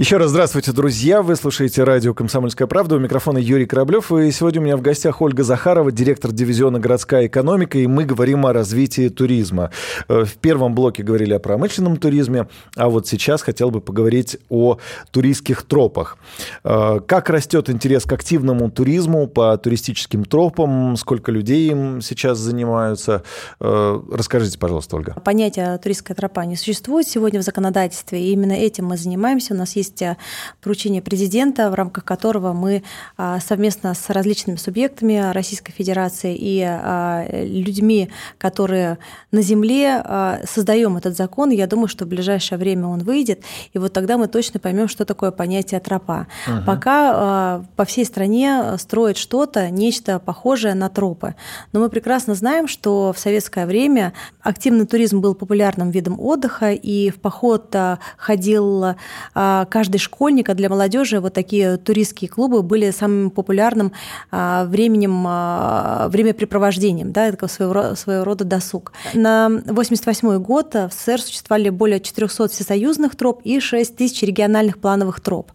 Еще 0.00 0.16
раз 0.16 0.30
здравствуйте, 0.30 0.72
друзья. 0.72 1.20
Вы 1.20 1.36
слушаете 1.36 1.84
радио 1.84 2.14
«Комсомольская 2.14 2.66
правда». 2.66 2.96
У 2.96 2.98
микрофона 2.98 3.36
Юрий 3.36 3.66
Кораблев. 3.66 4.10
И 4.10 4.30
сегодня 4.30 4.62
у 4.62 4.64
меня 4.64 4.78
в 4.78 4.80
гостях 4.80 5.20
Ольга 5.20 5.42
Захарова, 5.42 5.92
директор 5.92 6.32
дивизиона 6.32 6.80
«Городская 6.80 7.26
экономика». 7.26 7.76
И 7.76 7.86
мы 7.86 8.06
говорим 8.06 8.46
о 8.46 8.54
развитии 8.54 9.10
туризма. 9.10 9.70
Э, 10.08 10.24
в 10.24 10.38
первом 10.38 10.74
блоке 10.74 11.02
говорили 11.02 11.34
о 11.34 11.38
промышленном 11.38 11.98
туризме, 11.98 12.48
а 12.76 12.88
вот 12.88 13.08
сейчас 13.08 13.42
хотел 13.42 13.70
бы 13.70 13.82
поговорить 13.82 14.38
о 14.48 14.78
туристских 15.10 15.64
тропах. 15.64 16.16
Э, 16.64 17.00
как 17.06 17.28
растет 17.28 17.68
интерес 17.68 18.06
к 18.06 18.12
активному 18.14 18.70
туризму 18.70 19.26
по 19.26 19.54
туристическим 19.58 20.24
тропам? 20.24 20.96
Сколько 20.96 21.30
людей 21.30 21.70
им 21.70 22.00
сейчас 22.00 22.38
занимаются? 22.38 23.22
Э, 23.60 24.00
расскажите, 24.10 24.58
пожалуйста, 24.58 24.96
Ольга. 24.96 25.16
Понятие 25.22 25.76
туристская 25.76 26.14
тропа 26.14 26.46
не 26.46 26.56
существует 26.56 27.06
сегодня 27.06 27.38
в 27.38 27.42
законодательстве. 27.42 28.18
И 28.18 28.32
именно 28.32 28.54
этим 28.54 28.86
мы 28.86 28.96
занимаемся. 28.96 29.52
У 29.52 29.58
нас 29.58 29.76
есть 29.76 29.89
есть 29.90 30.18
поручение 30.60 31.02
президента, 31.02 31.70
в 31.70 31.74
рамках 31.74 32.04
которого 32.04 32.52
мы 32.52 32.82
а, 33.16 33.40
совместно 33.40 33.94
с 33.94 34.10
различными 34.10 34.56
субъектами 34.56 35.32
Российской 35.32 35.72
Федерации 35.72 36.36
и 36.36 36.62
а, 36.62 37.26
людьми, 37.30 38.10
которые 38.38 38.98
на 39.32 39.42
земле 39.42 40.00
а, 40.04 40.40
создаем 40.46 40.96
этот 40.96 41.16
закон. 41.16 41.50
Я 41.50 41.66
думаю, 41.66 41.88
что 41.88 42.04
в 42.04 42.08
ближайшее 42.08 42.58
время 42.58 42.86
он 42.86 43.00
выйдет, 43.00 43.42
и 43.72 43.78
вот 43.78 43.92
тогда 43.92 44.18
мы 44.18 44.28
точно 44.28 44.60
поймем, 44.60 44.88
что 44.88 45.04
такое 45.04 45.30
понятие 45.30 45.80
тропа. 45.80 46.26
Угу. 46.46 46.64
Пока 46.66 47.62
по 47.76 47.84
всей 47.84 48.04
стране 48.04 48.76
строят 48.78 49.16
что-то, 49.16 49.70
нечто 49.70 50.18
похожее 50.18 50.74
на 50.74 50.88
тропы. 50.88 51.34
Но 51.72 51.80
мы 51.80 51.88
прекрасно 51.88 52.34
знаем, 52.34 52.68
что 52.68 53.12
в 53.12 53.18
советское 53.18 53.66
время 53.66 54.12
активный 54.40 54.86
туризм 54.86 55.20
был 55.20 55.34
популярным 55.34 55.90
видом 55.90 56.18
отдыха, 56.20 56.72
и 56.72 57.10
в 57.10 57.20
поход 57.20 57.74
ходил 58.16 58.94
каждый 59.34 59.79
школьник, 59.98 60.48
а 60.48 60.54
для 60.54 60.68
молодежи 60.68 61.20
вот 61.20 61.34
такие 61.34 61.76
туристские 61.76 62.28
клубы 62.28 62.62
были 62.62 62.90
самым 62.90 63.30
популярным 63.30 63.92
а, 64.30 64.64
временем, 64.64 65.24
а, 65.26 66.08
времяпрепровождением, 66.08 67.12
да, 67.12 67.28
это 67.28 67.48
своего, 67.48 67.94
своего 67.94 68.24
рода 68.24 68.44
досуг. 68.44 68.92
На 69.14 69.48
88 69.48 70.38
год 70.38 70.74
в 70.74 70.90
СССР 70.92 71.20
существовали 71.20 71.70
более 71.70 72.00
400 72.00 72.48
всесоюзных 72.48 73.16
троп 73.16 73.40
и 73.44 73.60
6 73.60 73.96
тысяч 73.96 74.22
региональных 74.22 74.78
плановых 74.78 75.20
троп. 75.20 75.50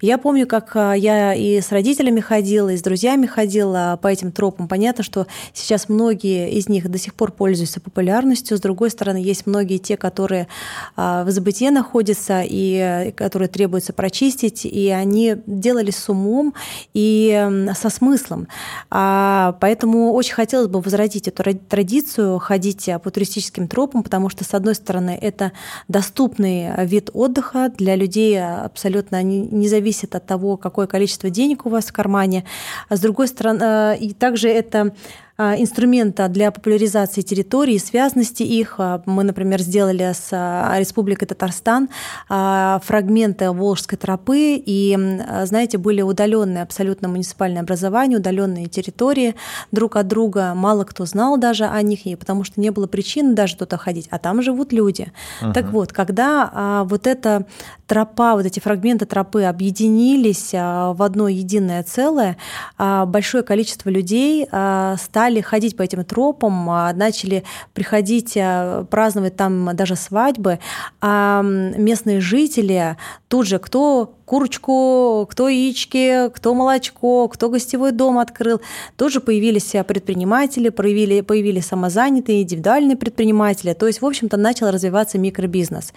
Я 0.00 0.18
помню, 0.18 0.46
как 0.46 0.74
я 0.74 1.34
и 1.34 1.60
с 1.60 1.72
родителями 1.72 2.20
ходила, 2.20 2.70
и 2.70 2.76
с 2.76 2.82
друзьями 2.82 3.26
ходила 3.26 3.98
по 4.00 4.08
этим 4.08 4.32
тропам. 4.32 4.68
Понятно, 4.68 5.02
что 5.04 5.26
сейчас 5.52 5.88
многие 5.88 6.50
из 6.50 6.68
них 6.68 6.90
до 6.90 6.98
сих 6.98 7.14
пор 7.14 7.32
пользуются 7.32 7.80
популярностью. 7.80 8.56
С 8.56 8.60
другой 8.60 8.90
стороны, 8.90 9.18
есть 9.18 9.46
многие 9.46 9.78
те, 9.78 9.96
которые 9.96 10.48
в 10.96 11.26
забытии 11.28 11.68
находятся 11.68 12.42
и 12.44 13.12
которые 13.16 13.45
требуется 13.48 13.92
прочистить, 13.92 14.64
и 14.64 14.88
они 14.90 15.36
делали 15.46 15.90
с 15.90 16.08
умом 16.08 16.54
и 16.94 17.66
со 17.74 17.90
смыслом. 17.90 18.48
А, 18.90 19.56
поэтому 19.60 20.12
очень 20.12 20.34
хотелось 20.34 20.68
бы 20.68 20.80
возродить 20.80 21.28
эту 21.28 21.42
традицию, 21.68 22.38
ходить 22.38 22.88
по 23.02 23.10
туристическим 23.10 23.68
тропам, 23.68 24.02
потому 24.02 24.28
что, 24.28 24.44
с 24.44 24.54
одной 24.54 24.74
стороны, 24.74 25.18
это 25.20 25.52
доступный 25.88 26.86
вид 26.86 27.10
отдыха 27.12 27.72
для 27.76 27.96
людей, 27.96 28.42
абсолютно 28.42 29.22
не, 29.22 29.68
зависит 29.68 30.14
от 30.14 30.26
того, 30.26 30.56
какое 30.56 30.86
количество 30.86 31.30
денег 31.30 31.66
у 31.66 31.70
вас 31.70 31.86
в 31.86 31.92
кармане. 31.92 32.44
А 32.88 32.96
с 32.96 33.00
другой 33.00 33.28
стороны, 33.28 33.62
э, 33.62 33.96
и 33.98 34.14
также 34.14 34.48
это 34.48 34.94
инструмента 35.38 36.28
для 36.28 36.50
популяризации 36.50 37.20
территории, 37.20 37.76
связности 37.76 38.42
их. 38.42 38.76
А, 38.78 39.02
мы, 39.04 39.22
например, 39.22 39.60
сделали 39.60 40.12
с 40.14 40.28
а, 40.32 40.78
Республикой 40.78 41.26
Татарстан 41.28 41.88
фрагменты 42.28 43.50
Волжской 43.50 43.98
тропы, 43.98 44.62
и, 44.64 44.96
знаете, 45.44 45.78
были 45.78 46.02
удаленные 46.02 46.62
абсолютно 46.62 47.08
муниципальные 47.08 47.60
образования, 47.60 48.16
удаленные 48.16 48.66
территории 48.66 49.34
друг 49.72 49.96
от 49.96 50.08
друга. 50.08 50.54
Мало 50.54 50.84
кто 50.84 51.04
знал 51.04 51.36
даже 51.36 51.64
о 51.64 51.80
них, 51.82 52.00
потому 52.18 52.44
что 52.44 52.60
не 52.60 52.70
было 52.70 52.86
причин 52.86 53.34
даже 53.34 53.56
туда 53.56 53.76
ходить, 53.76 54.08
а 54.10 54.18
там 54.18 54.42
живут 54.42 54.72
люди. 54.72 55.12
Uh-huh. 55.42 55.52
Так 55.52 55.70
вот, 55.70 55.92
когда 55.92 56.84
вот 56.88 57.06
эта 57.06 57.46
тропа, 57.86 58.34
вот 58.34 58.46
эти 58.46 58.60
фрагменты 58.60 59.06
тропы 59.06 59.44
объединились 59.44 60.52
в 60.52 61.02
одно 61.02 61.28
единое 61.28 61.82
целое, 61.82 62.36
большое 62.78 63.42
количество 63.42 63.90
людей 63.90 64.46
стали 64.46 65.25
стали 65.26 65.40
ходить 65.40 65.76
по 65.76 65.82
этим 65.82 66.04
тропам, 66.04 66.70
а, 66.70 66.92
начали 66.92 67.42
приходить 67.74 68.36
а, 68.36 68.84
праздновать 68.84 69.34
там 69.34 69.74
даже 69.74 69.96
свадьбы, 69.96 70.60
а 71.00 71.42
местные 71.42 72.20
жители 72.20 72.96
тут 73.28 73.46
же 73.46 73.58
кто 73.58 74.16
курочку, 74.26 75.26
кто 75.30 75.48
яички, 75.48 76.28
кто 76.34 76.52
молочко, 76.54 77.28
кто 77.28 77.48
гостевой 77.48 77.92
дом 77.92 78.18
открыл. 78.18 78.60
Тоже 78.96 79.20
появились 79.20 79.72
предприниматели, 79.86 80.68
проявили, 80.68 81.20
появились 81.20 81.66
самозанятые, 81.66 82.42
индивидуальные 82.42 82.96
предприниматели. 82.96 83.72
То 83.72 83.86
есть, 83.86 84.02
в 84.02 84.06
общем-то, 84.06 84.36
начал 84.36 84.70
развиваться 84.70 85.16
микробизнес. 85.18 85.92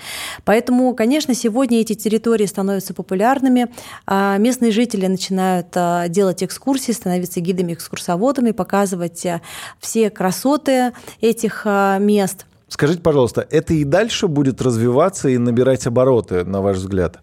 Поэтому, 0.45 0.93
конечно, 0.93 1.33
сегодня 1.33 1.81
эти 1.81 1.93
территории 1.93 2.45
становятся 2.45 2.93
популярными. 2.93 3.67
А 4.05 4.37
местные 4.37 4.71
жители 4.71 5.07
начинают 5.07 5.67
а, 5.75 6.07
делать 6.07 6.43
экскурсии, 6.43 6.91
становиться 6.91 7.39
гидами-экскурсоводами, 7.39 8.51
показывать 8.51 9.18
а, 9.25 9.41
все 9.79 10.09
красоты 10.09 10.93
этих 11.21 11.65
мест. 11.65 12.45
Скажите, 12.67 13.01
пожалуйста, 13.01 13.47
это 13.49 13.73
и 13.73 13.83
дальше 13.83 14.27
будет 14.27 14.61
развиваться 14.61 15.29
и 15.29 15.37
набирать 15.37 15.87
обороты, 15.87 16.43
на 16.43 16.61
ваш 16.61 16.77
взгляд? 16.77 17.19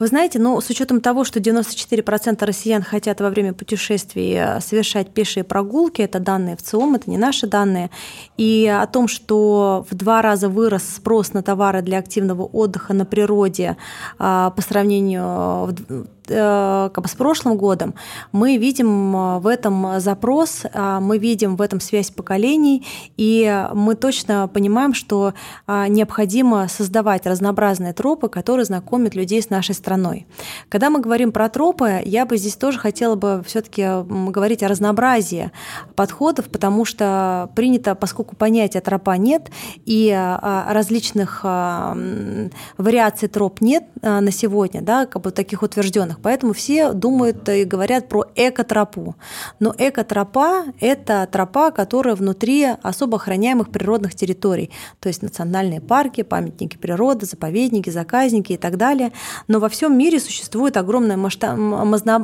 Вы 0.00 0.06
знаете, 0.06 0.38
ну, 0.38 0.58
с 0.62 0.70
учетом 0.70 1.02
того, 1.02 1.24
что 1.24 1.40
94% 1.40 2.42
россиян 2.46 2.82
хотят 2.82 3.20
во 3.20 3.28
время 3.28 3.52
путешествий 3.52 4.32
э, 4.32 4.58
совершать 4.62 5.10
пешие 5.10 5.44
прогулки, 5.44 6.00
это 6.00 6.18
данные 6.18 6.56
в 6.56 6.62
ЦИОМ, 6.62 6.94
это 6.94 7.10
не 7.10 7.18
наши 7.18 7.46
данные, 7.46 7.90
и 8.38 8.66
о 8.66 8.86
том, 8.86 9.08
что 9.08 9.84
в 9.90 9.94
два 9.94 10.22
раза 10.22 10.48
вырос 10.48 10.84
спрос 10.84 11.34
на 11.34 11.42
товары 11.42 11.82
для 11.82 11.98
активного 11.98 12.44
отдыха 12.44 12.94
на 12.94 13.04
природе 13.04 13.76
а, 14.18 14.48
по 14.52 14.62
сравнению 14.62 16.06
как 16.30 17.00
бы 17.00 17.08
с 17.08 17.14
прошлым 17.14 17.56
годом 17.56 17.94
мы 18.32 18.56
видим 18.56 19.40
в 19.40 19.46
этом 19.46 20.00
запрос, 20.00 20.62
мы 20.74 21.18
видим 21.18 21.56
в 21.56 21.62
этом 21.62 21.80
связь 21.80 22.10
поколений, 22.10 22.86
и 23.16 23.66
мы 23.74 23.94
точно 23.96 24.48
понимаем, 24.48 24.94
что 24.94 25.34
необходимо 25.66 26.68
создавать 26.68 27.26
разнообразные 27.26 27.92
тропы, 27.92 28.28
которые 28.28 28.64
знакомят 28.64 29.14
людей 29.14 29.42
с 29.42 29.50
нашей 29.50 29.74
страной. 29.74 30.26
Когда 30.68 30.90
мы 30.90 31.00
говорим 31.00 31.32
про 31.32 31.48
тропы, 31.48 32.00
я 32.04 32.26
бы 32.26 32.36
здесь 32.36 32.56
тоже 32.56 32.78
хотела 32.78 33.16
бы 33.16 33.42
все-таки 33.44 33.86
говорить 34.30 34.62
о 34.62 34.68
разнообразии 34.68 35.50
подходов, 35.96 36.48
потому 36.48 36.84
что 36.84 37.50
принято, 37.56 37.94
поскольку 37.94 38.36
понятия 38.36 38.80
тропа 38.80 39.16
нет 39.16 39.50
и 39.86 40.10
различных 40.68 41.42
вариаций 41.42 43.28
троп 43.28 43.60
нет 43.60 43.84
на 44.02 44.30
сегодня, 44.30 44.82
да, 44.82 45.06
как 45.06 45.22
бы 45.22 45.30
таких 45.30 45.62
утвержденных, 45.62 46.19
поэтому 46.22 46.52
все 46.52 46.92
думают 46.92 47.48
и 47.48 47.64
говорят 47.64 48.08
про 48.08 48.24
экотропу. 48.34 49.16
Но 49.58 49.74
экотропа– 49.76 50.64
это 50.80 51.28
тропа, 51.30 51.70
которая 51.70 52.14
внутри 52.14 52.66
особо 52.82 53.16
охраняемых 53.16 53.70
природных 53.70 54.14
территорий, 54.14 54.70
то 55.00 55.08
есть 55.08 55.22
национальные 55.22 55.80
парки, 55.80 56.22
памятники 56.22 56.76
природы, 56.76 57.26
заповедники, 57.26 57.90
заказники 57.90 58.52
и 58.52 58.56
так 58.56 58.76
далее. 58.76 59.12
Но 59.48 59.60
во 59.60 59.68
всем 59.68 59.96
мире 59.96 60.20
существует 60.20 60.76
огромное 60.76 61.16
масштаб, 61.16 61.58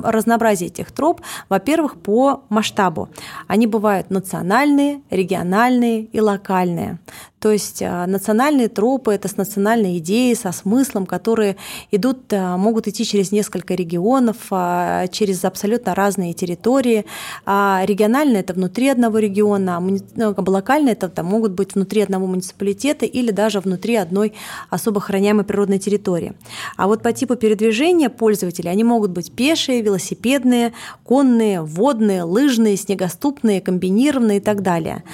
разнообразие 0.05 0.69
этих 0.69 0.93
троп, 0.93 1.21
во-первых, 1.49 1.97
по 2.01 2.45
масштабу. 2.49 3.09
Они 3.47 3.67
бывают 3.67 4.11
национальные, 4.11 5.03
региональные 5.11 6.03
и 6.05 6.21
локальные. 6.21 6.99
То 7.39 7.53
есть 7.53 7.83
а, 7.83 8.07
национальные 8.07 8.69
тропы– 8.69 9.13
это 9.15 9.29
с 9.29 9.37
национальной 9.37 9.99
идеей, 9.99 10.35
со 10.35 10.53
смыслом, 10.53 11.05
которые 11.05 11.57
идут, 11.91 12.33
а, 12.33 12.57
могут 12.57 12.89
идти 12.89 13.05
через 13.05 13.31
несколько 13.31 13.75
регионов, 13.75 14.37
а, 14.51 15.07
через 15.09 15.45
абсолютно 15.45 15.95
разные 15.95 16.33
территории. 16.33 17.05
А 17.45 17.83
региональные– 17.85 18.41
это 18.41 18.55
внутри 18.55 18.89
одного 18.89 19.19
региона, 19.19 19.77
а 19.77 19.81
ну, 19.81 20.35
локальные– 20.37 20.93
это 20.95 21.11
там, 21.11 21.27
могут 21.27 21.53
быть 21.53 21.75
внутри 21.75 22.01
одного 22.01 22.27
муниципалитета 22.27 23.05
или 23.05 23.31
даже 23.31 23.61
внутри 23.61 23.97
одной 23.97 24.33
особо 24.71 24.99
охраняемой 24.99 25.45
природной 25.45 25.79
территории. 25.79 26.33
А 26.79 26.87
вот 26.87 27.03
по 27.03 27.13
типу 27.13 27.37
передвижения 27.37 28.09
пользователей 28.09 28.71
они 28.71 28.83
могут 28.83 29.11
быть 29.11 29.31
пешие, 29.31 29.83
велосипедные, 29.83 30.73
конные, 31.05 31.61
водные, 31.61 32.23
лыжные, 32.23 32.77
снегоступные, 32.77 33.61
комбинированные 33.61 34.39
и 34.39 34.41
так 34.41 34.63
далее. 34.63 35.05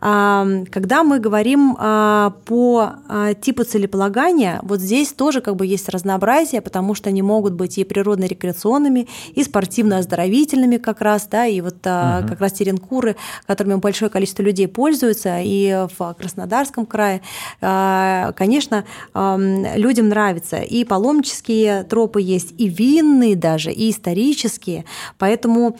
Когда 0.00 1.04
мы 1.04 1.20
говорим 1.20 1.67
а, 1.78 2.34
по 2.44 2.92
а, 3.08 3.34
типу 3.34 3.64
целеполагания, 3.64 4.60
вот 4.62 4.80
здесь 4.80 5.12
тоже 5.12 5.40
как 5.40 5.56
бы 5.56 5.66
есть 5.66 5.88
разнообразие, 5.88 6.60
потому 6.60 6.94
что 6.94 7.08
они 7.08 7.22
могут 7.22 7.54
быть 7.54 7.78
и 7.78 7.84
природно-рекреационными, 7.84 9.08
и 9.34 9.42
спортивно-оздоровительными 9.42 10.76
как 10.76 11.00
раз, 11.00 11.26
да, 11.26 11.46
и 11.46 11.60
вот 11.60 11.74
угу. 11.74 12.28
как 12.28 12.40
раз 12.40 12.52
теренкуры, 12.52 13.16
которыми 13.46 13.74
большое 13.76 14.10
количество 14.10 14.42
людей 14.42 14.68
пользуются, 14.68 15.38
и 15.40 15.86
в 15.98 16.14
Краснодарском 16.14 16.86
крае, 16.86 17.20
конечно, 17.60 18.84
людям 19.14 20.08
нравится. 20.08 20.58
И 20.58 20.84
паломнические 20.84 21.84
тропы 21.84 22.22
есть, 22.22 22.54
и 22.58 22.68
винные 22.68 23.36
даже, 23.36 23.72
и 23.72 23.90
исторические. 23.90 24.84
Поэтому 25.18 25.76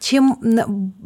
чем 0.00 0.38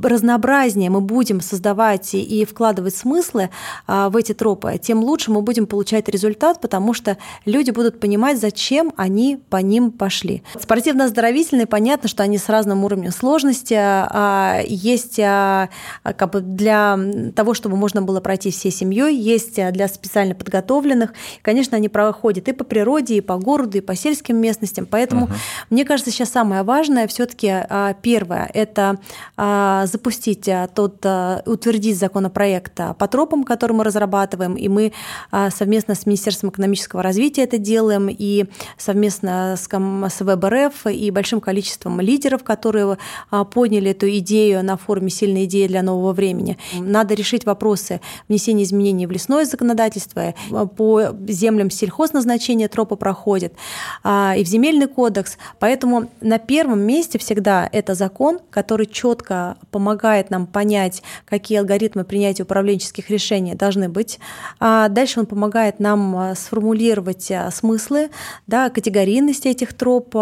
разнообразнее 0.01 0.91
мы 0.91 1.01
будем 1.01 1.41
создавать 1.41 2.15
и 2.15 2.45
вкладывать 2.45 2.95
смыслы, 2.95 3.42
смыслы 3.43 3.51
а, 3.87 4.09
в 4.11 4.17
эти 4.17 4.33
тропы, 4.35 4.79
тем 4.79 5.01
лучше 5.01 5.31
мы 5.31 5.43
будем 5.43 5.67
получать 5.67 6.09
результат, 6.09 6.61
потому 6.61 6.95
что 6.95 7.17
люди 7.45 7.71
будут 7.71 8.01
понимать, 8.01 8.39
зачем 8.39 8.93
они 8.97 9.41
по 9.51 9.57
ним 9.57 9.91
пошли. 9.91 10.43
Спортивно-оздоровительные, 10.59 11.67
понятно, 11.67 12.09
что 12.09 12.23
они 12.23 12.39
с 12.39 12.49
разным 12.49 12.85
уровнем 12.85 13.13
сложности. 13.13 13.77
А, 13.79 14.61
есть 14.67 15.19
а, 15.21 15.69
как 16.05 16.33
бы 16.33 16.41
для 16.41 16.99
того, 17.35 17.55
чтобы 17.55 17.77
можно 17.77 18.03
было 18.03 18.21
пройти 18.21 18.51
всей 18.51 18.71
семьей, 18.71 19.17
есть 19.17 19.55
для 19.73 19.89
специально 19.89 20.35
подготовленных. 20.35 21.13
Конечно, 21.43 21.77
они 21.77 21.89
проходят 21.89 22.49
и 22.49 22.53
по 22.53 22.65
природе, 22.65 23.17
и 23.17 23.21
по 23.21 23.37
городу, 23.37 23.79
и 23.79 23.81
по 23.81 23.95
сельским 23.95 24.37
местностям. 24.37 24.87
Поэтому, 24.87 25.27
uh-huh. 25.27 25.67
мне 25.71 25.85
кажется, 25.85 26.11
сейчас 26.11 26.31
самое 26.31 26.63
важное 26.63 27.07
все-таки 27.07 27.53
первое– 28.03 28.51
это 28.55 28.99
запустить 29.37 30.49
тот, 30.75 31.05
утвердить 31.47 31.99
законопроект 31.99 32.81
по 32.99 33.09
тропам, 33.09 33.32
ФОПом, 33.33 33.45
который 33.45 33.73
мы 33.73 33.85
разрабатываем, 33.85 34.55
и 34.55 34.69
мы 34.69 34.93
а, 35.31 35.51
совместно 35.51 35.95
с 35.95 36.05
Министерством 36.07 36.51
экономического 36.51 37.03
развития 37.03 37.45
это 37.45 37.57
делаем, 37.57 38.09
и 38.11 38.45
совместно 38.77 39.57
с, 39.57 39.69
с 39.69 40.21
ВБРФ 40.21 40.87
и 40.87 41.11
большим 41.11 41.41
количеством 41.41 42.01
лидеров, 42.01 42.45
которые 42.45 42.99
а, 43.31 43.45
подняли 43.45 43.93
эту 43.93 44.09
идею 44.19 44.63
на 44.63 44.77
форуме 44.77 45.09
«Сильная 45.09 45.45
идея 45.45 45.69
для 45.69 45.83
нового 45.83 46.13
времени». 46.13 46.59
Надо 46.79 47.15
решить 47.15 47.47
вопросы 47.47 48.01
внесения 48.29 48.65
изменений 48.65 49.07
в 49.07 49.11
лесное 49.11 49.47
законодательство, 49.47 50.35
по 50.77 51.03
землям 51.29 51.71
сельхозназначения 51.71 52.69
тропы 52.69 52.97
проходит, 52.97 53.55
а, 54.05 54.35
и 54.37 54.45
в 54.45 54.47
земельный 54.47 54.89
кодекс. 54.89 55.39
Поэтому 55.59 56.11
на 56.21 56.39
первом 56.39 56.81
месте 56.81 57.19
всегда 57.19 57.69
это 57.73 57.95
закон, 57.95 58.41
который 58.51 58.87
четко 58.87 59.57
помогает 59.71 60.29
нам 60.31 60.47
понять, 60.47 61.03
какие 61.25 61.59
алгоритмы 61.59 62.05
принятия 62.05 62.43
управленческих 62.43 63.09
решения 63.23 63.55
должны 63.55 63.89
быть. 63.89 64.19
А 64.59 64.89
дальше 64.89 65.21
он 65.21 65.27
помогает 65.27 65.81
нам 65.81 66.17
а, 66.17 66.35
сформулировать 66.35 67.31
а, 67.31 67.51
смыслы, 67.51 68.11
да, 68.47 68.71
категорийность 68.71 69.47
этих 69.47 69.73
троп, 69.73 70.15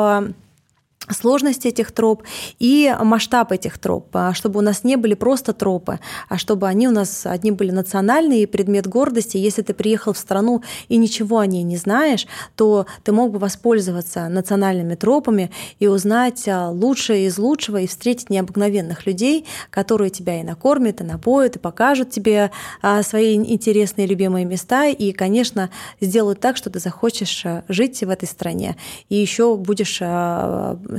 сложность 1.12 1.66
этих 1.66 1.92
троп 1.92 2.22
и 2.58 2.94
масштаб 3.02 3.52
этих 3.52 3.78
троп, 3.78 4.08
а, 4.12 4.34
чтобы 4.34 4.58
у 4.58 4.62
нас 4.62 4.84
не 4.84 4.96
были 4.96 5.14
просто 5.14 5.52
тропы, 5.52 5.98
а 6.28 6.38
чтобы 6.38 6.68
они 6.68 6.88
у 6.88 6.90
нас 6.90 7.26
одни 7.26 7.50
были 7.50 7.70
национальные, 7.70 8.46
предмет 8.46 8.86
гордости. 8.86 9.36
Если 9.36 9.62
ты 9.62 9.74
приехал 9.74 10.12
в 10.12 10.18
страну 10.18 10.62
и 10.88 10.96
ничего 10.96 11.38
о 11.38 11.46
ней 11.46 11.62
не 11.62 11.76
знаешь, 11.76 12.26
то 12.56 12.86
ты 13.04 13.12
мог 13.12 13.32
бы 13.32 13.38
воспользоваться 13.38 14.28
национальными 14.28 14.94
тропами 14.94 15.50
и 15.78 15.86
узнать 15.86 16.46
а, 16.48 16.70
лучшее 16.70 17.26
из 17.26 17.38
лучшего 17.38 17.78
и 17.78 17.86
встретить 17.86 18.30
необыкновенных 18.30 19.06
людей, 19.06 19.46
которые 19.70 20.10
тебя 20.10 20.40
и 20.40 20.44
накормят, 20.44 21.00
и 21.00 21.04
напоят, 21.04 21.56
и 21.56 21.58
покажут 21.58 22.10
тебе 22.10 22.50
а, 22.82 23.02
свои 23.02 23.34
интересные 23.34 24.06
любимые 24.06 24.44
места, 24.44 24.86
и, 24.86 25.12
конечно, 25.12 25.70
сделают 26.00 26.40
так, 26.40 26.56
что 26.56 26.70
ты 26.70 26.78
захочешь 26.78 27.44
жить 27.68 28.00
в 28.02 28.10
этой 28.10 28.26
стране, 28.26 28.76
и 29.08 29.16
еще 29.16 29.56
будешь 29.56 30.00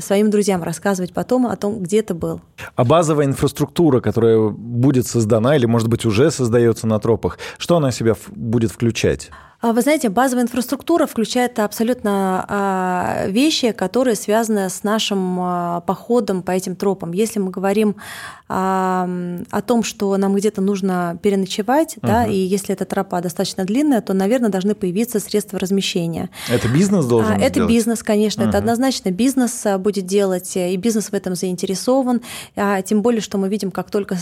своим 0.02 0.30
друзьям 0.30 0.64
рассказывать 0.64 1.14
потом 1.14 1.48
о 1.48 1.56
том, 1.56 1.82
где 1.82 2.02
ты 2.02 2.14
был. 2.14 2.42
А 2.76 2.84
базовая 2.84 3.26
инфраструктура, 3.26 4.02
которая 4.02 4.50
будет 4.50 5.08
создана 5.08 5.56
или, 5.56 5.66
может 5.66 5.88
быть, 5.88 6.06
уже 6.06 6.32
создается 6.32 6.88
на 6.88 7.00
тропах, 7.00 7.38
что 7.58 7.78
она 7.78 7.92
себя 7.92 8.16
будет 8.36 8.72
включать? 8.72 9.32
А 9.62 9.74
вы 9.74 9.82
знаете, 9.82 10.10
базовая 10.10 10.46
инфраструктура 10.46 11.06
включает 11.06 11.60
абсолютно 11.60 12.46
а, 12.48 13.28
вещи, 13.28 13.72
которые 13.74 14.16
связаны 14.16 14.70
с 14.70 14.84
нашим 14.84 15.38
а, 15.40 15.82
походом 15.82 16.42
по 16.42 16.50
этим 16.50 16.76
тропам. 16.76 17.12
Если 17.12 17.40
мы 17.40 17.52
говорим 17.52 17.96
о 18.54 19.62
том, 19.66 19.82
что 19.82 20.18
нам 20.18 20.36
где-то 20.36 20.60
нужно 20.60 21.18
переночевать, 21.22 21.96
угу. 21.96 22.08
да, 22.08 22.26
и 22.26 22.36
если 22.36 22.74
эта 22.74 22.84
тропа 22.84 23.22
достаточно 23.22 23.64
длинная, 23.64 24.02
то, 24.02 24.14
наверное, 24.14 24.50
должны 24.50 24.76
появиться 24.76 25.22
средства 25.22 25.58
размещения. 25.58 26.30
Это 26.50 26.68
бизнес 26.68 27.06
должен 27.06 27.32
Это 27.36 27.50
сделать? 27.50 27.72
бизнес, 27.72 28.04
конечно, 28.04 28.44
угу. 28.44 28.50
это 28.50 28.58
однозначно 28.58 29.10
бизнес 29.10 29.64
будет 29.80 30.06
делать, 30.06 30.52
и 30.58 30.76
бизнес 30.76 31.12
в 31.12 31.14
этом 31.14 31.36
заинтересован, 31.36 32.20
тем 32.84 33.02
более, 33.02 33.22
что 33.22 33.38
мы 33.38 33.48
видим, 33.48 33.72
как 33.72 33.90
только 33.90 34.16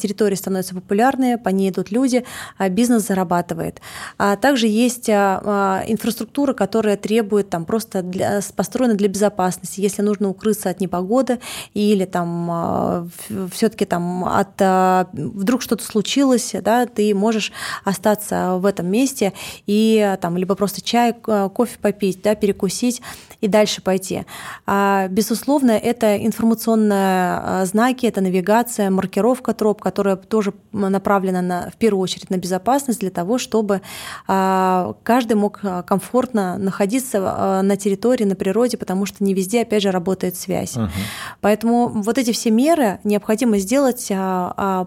территория 0.00 0.36
становится 0.36 0.74
популярной, 0.74 1.36
по 1.36 1.50
ней 1.50 1.68
идут 1.68 1.90
люди, 1.90 2.24
бизнес 2.70 3.06
зарабатывает. 3.06 3.82
А 4.16 4.36
также 4.36 4.51
есть 4.60 5.08
инфраструктура, 5.08 6.52
которая 6.52 6.96
требует 6.96 7.50
там 7.50 7.64
просто 7.64 8.02
для, 8.02 8.40
построена 8.54 8.94
для 8.94 9.08
безопасности, 9.08 9.80
если 9.80 10.02
нужно 10.02 10.28
укрыться 10.28 10.70
от 10.70 10.80
непогоды 10.80 11.38
или 11.74 12.04
там 12.04 13.10
все-таки 13.52 13.84
там 13.84 14.24
от 14.24 14.60
а, 14.60 15.08
вдруг 15.12 15.62
что-то 15.62 15.84
случилось, 15.84 16.54
да, 16.62 16.86
ты 16.86 17.14
можешь 17.14 17.52
остаться 17.84 18.56
в 18.58 18.66
этом 18.66 18.86
месте 18.86 19.32
и 19.66 20.16
там 20.20 20.36
либо 20.36 20.54
просто 20.54 20.80
чай, 20.80 21.12
кофе 21.12 21.78
попить, 21.80 22.22
да, 22.22 22.34
перекусить 22.34 23.02
и 23.40 23.48
дальше 23.48 23.82
пойти. 23.82 24.24
А, 24.66 25.08
безусловно, 25.08 25.72
это 25.72 26.16
информационные 26.24 26.98
а, 26.98 27.64
знаки, 27.66 28.06
это 28.06 28.20
навигация, 28.20 28.90
маркировка 28.90 29.52
троп, 29.52 29.82
которая 29.82 30.16
тоже 30.16 30.54
направлена 30.72 31.42
на, 31.42 31.70
в 31.70 31.76
первую 31.76 32.02
очередь 32.02 32.30
на 32.30 32.36
безопасность 32.36 33.00
для 33.00 33.10
того, 33.10 33.38
чтобы 33.38 33.82
каждый 35.02 35.34
мог 35.34 35.60
комфортно 35.86 36.58
находиться 36.58 37.60
на 37.62 37.76
территории, 37.76 38.24
на 38.24 38.34
природе, 38.34 38.76
потому 38.76 39.06
что 39.06 39.24
не 39.24 39.34
везде, 39.34 39.62
опять 39.62 39.82
же, 39.82 39.90
работает 39.90 40.36
связь. 40.36 40.76
Угу. 40.76 40.88
Поэтому 41.40 41.88
вот 41.88 42.18
эти 42.18 42.32
все 42.32 42.50
меры 42.50 42.98
необходимо 43.04 43.58
сделать 43.58 44.10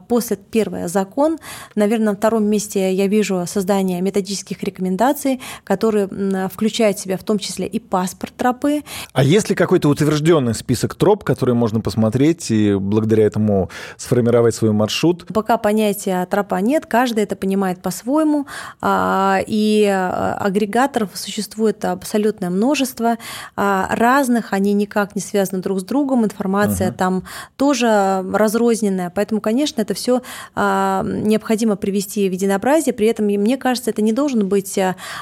после 0.07 0.37
первого 0.37 0.87
закон. 0.87 1.37
Наверное, 1.75 2.07
на 2.07 2.15
втором 2.15 2.45
месте 2.45 2.93
я 2.93 3.07
вижу 3.07 3.45
создание 3.47 4.01
методических 4.01 4.61
рекомендаций, 4.63 5.41
которые 5.63 6.07
включают 6.49 6.97
в 6.97 7.01
себя 7.01 7.17
в 7.17 7.23
том 7.23 7.39
числе 7.39 7.67
и 7.67 7.79
паспорт 7.79 8.33
тропы. 8.35 8.83
А 9.13 9.23
есть 9.23 9.49
ли 9.49 9.55
какой-то 9.55 9.89
утвержденный 9.89 10.53
список 10.53 10.95
троп, 10.95 11.23
которые 11.23 11.55
можно 11.55 11.81
посмотреть 11.81 12.51
и 12.51 12.75
благодаря 12.75 13.25
этому 13.25 13.69
сформировать 13.97 14.55
свой 14.55 14.71
маршрут? 14.71 15.25
Пока 15.33 15.57
понятия 15.57 16.25
тропа 16.25 16.61
нет, 16.61 16.85
каждый 16.85 17.23
это 17.23 17.35
понимает 17.35 17.81
по-своему, 17.81 18.47
а, 18.81 19.39
и 19.45 19.85
а, 19.85 20.35
агрегаторов 20.39 21.09
существует 21.13 21.83
абсолютное 21.85 22.49
множество 22.49 23.17
а, 23.55 23.87
разных, 23.91 24.53
они 24.53 24.73
никак 24.73 25.15
не 25.15 25.21
связаны 25.21 25.61
друг 25.61 25.79
с 25.79 25.83
другом, 25.83 26.25
информация 26.25 26.89
угу. 26.89 26.97
там 26.97 27.23
тоже 27.57 28.25
разрозненная, 28.33 29.11
поэтому, 29.13 29.41
конечно, 29.41 29.81
это 29.81 29.93
все 29.93 30.21
необходимо 30.55 31.75
привести 31.75 32.29
в 32.29 32.31
единообразие, 32.31 32.93
при 32.93 33.07
этом, 33.07 33.25
мне 33.25 33.57
кажется, 33.57 33.89
это 33.89 34.01
не 34.01 34.13
должен 34.13 34.47
быть 34.47 34.79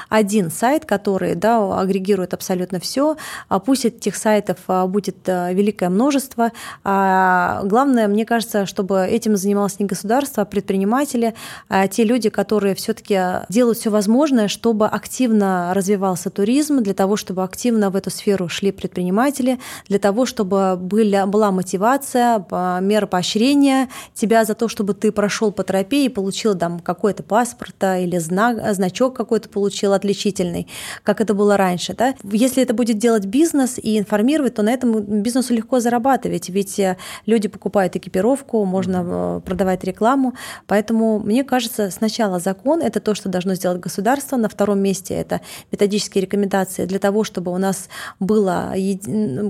один 0.08 0.50
сайт, 0.50 0.84
который 0.84 1.34
да, 1.34 1.80
агрегирует 1.80 2.34
абсолютно 2.34 2.80
все, 2.80 3.16
пусть 3.64 3.84
этих 3.84 4.16
сайтов 4.16 4.58
будет 4.88 5.16
великое 5.26 5.88
множество, 5.88 6.52
главное, 6.82 8.08
мне 8.08 8.24
кажется, 8.24 8.66
чтобы 8.66 9.06
этим 9.06 9.36
занималось 9.36 9.78
не 9.78 9.86
государство, 9.86 10.42
а 10.42 10.46
предприниматели, 10.46 11.34
а 11.68 11.88
те 11.88 12.04
люди, 12.04 12.28
которые 12.28 12.74
все-таки 12.74 13.18
делают 13.48 13.78
все 13.78 13.90
возможное, 13.90 14.13
чтобы 14.48 14.86
активно 14.86 15.72
развивался 15.74 16.30
туризм, 16.30 16.82
для 16.82 16.94
того, 16.94 17.16
чтобы 17.16 17.42
активно 17.42 17.90
в 17.90 17.96
эту 17.96 18.10
сферу 18.10 18.48
шли 18.48 18.72
предприниматели, 18.72 19.58
для 19.88 19.98
того, 19.98 20.24
чтобы 20.24 20.76
были, 20.76 21.24
была 21.26 21.50
мотивация, 21.50 22.44
мера 22.80 23.06
поощрения 23.06 23.88
тебя 24.14 24.44
за 24.44 24.54
то, 24.54 24.68
чтобы 24.68 24.94
ты 24.94 25.12
прошел 25.12 25.52
по 25.52 25.62
тропе 25.64 26.06
и 26.06 26.08
получил 26.08 26.56
там 26.56 26.80
какой-то 26.80 27.22
паспорт 27.22 27.74
или 27.82 28.18
знак, 28.18 28.74
значок 28.74 29.16
какой-то 29.16 29.48
получил 29.48 29.92
отличительный, 29.92 30.68
как 31.02 31.20
это 31.20 31.34
было 31.34 31.56
раньше. 31.56 31.94
Да? 31.94 32.14
Если 32.22 32.62
это 32.62 32.72
будет 32.72 32.98
делать 32.98 33.26
бизнес 33.26 33.78
и 33.78 33.98
информировать, 33.98 34.54
то 34.54 34.62
на 34.62 34.70
этом 34.72 35.22
бизнесу 35.22 35.54
легко 35.54 35.80
зарабатывать, 35.80 36.48
ведь 36.48 36.80
люди 37.26 37.48
покупают 37.48 37.96
экипировку, 37.96 38.64
можно 38.64 39.02
э, 39.04 39.40
продавать 39.44 39.84
рекламу. 39.84 40.34
Поэтому, 40.66 41.18
мне 41.18 41.44
кажется, 41.44 41.90
сначала 41.90 42.38
закон– 42.38 42.80
это 42.82 43.00
то, 43.00 43.14
что 43.14 43.28
должно 43.28 43.54
сделать 43.54 43.80
государство. 43.80 44.03
На 44.36 44.48
втором 44.48 44.80
месте– 44.80 45.14
это 45.16 45.40
методические 45.72 46.22
рекомендации 46.22 46.84
для 46.86 46.98
того, 46.98 47.24
чтобы 47.24 47.52
у 47.52 47.58
нас 47.58 47.88
было 48.20 48.74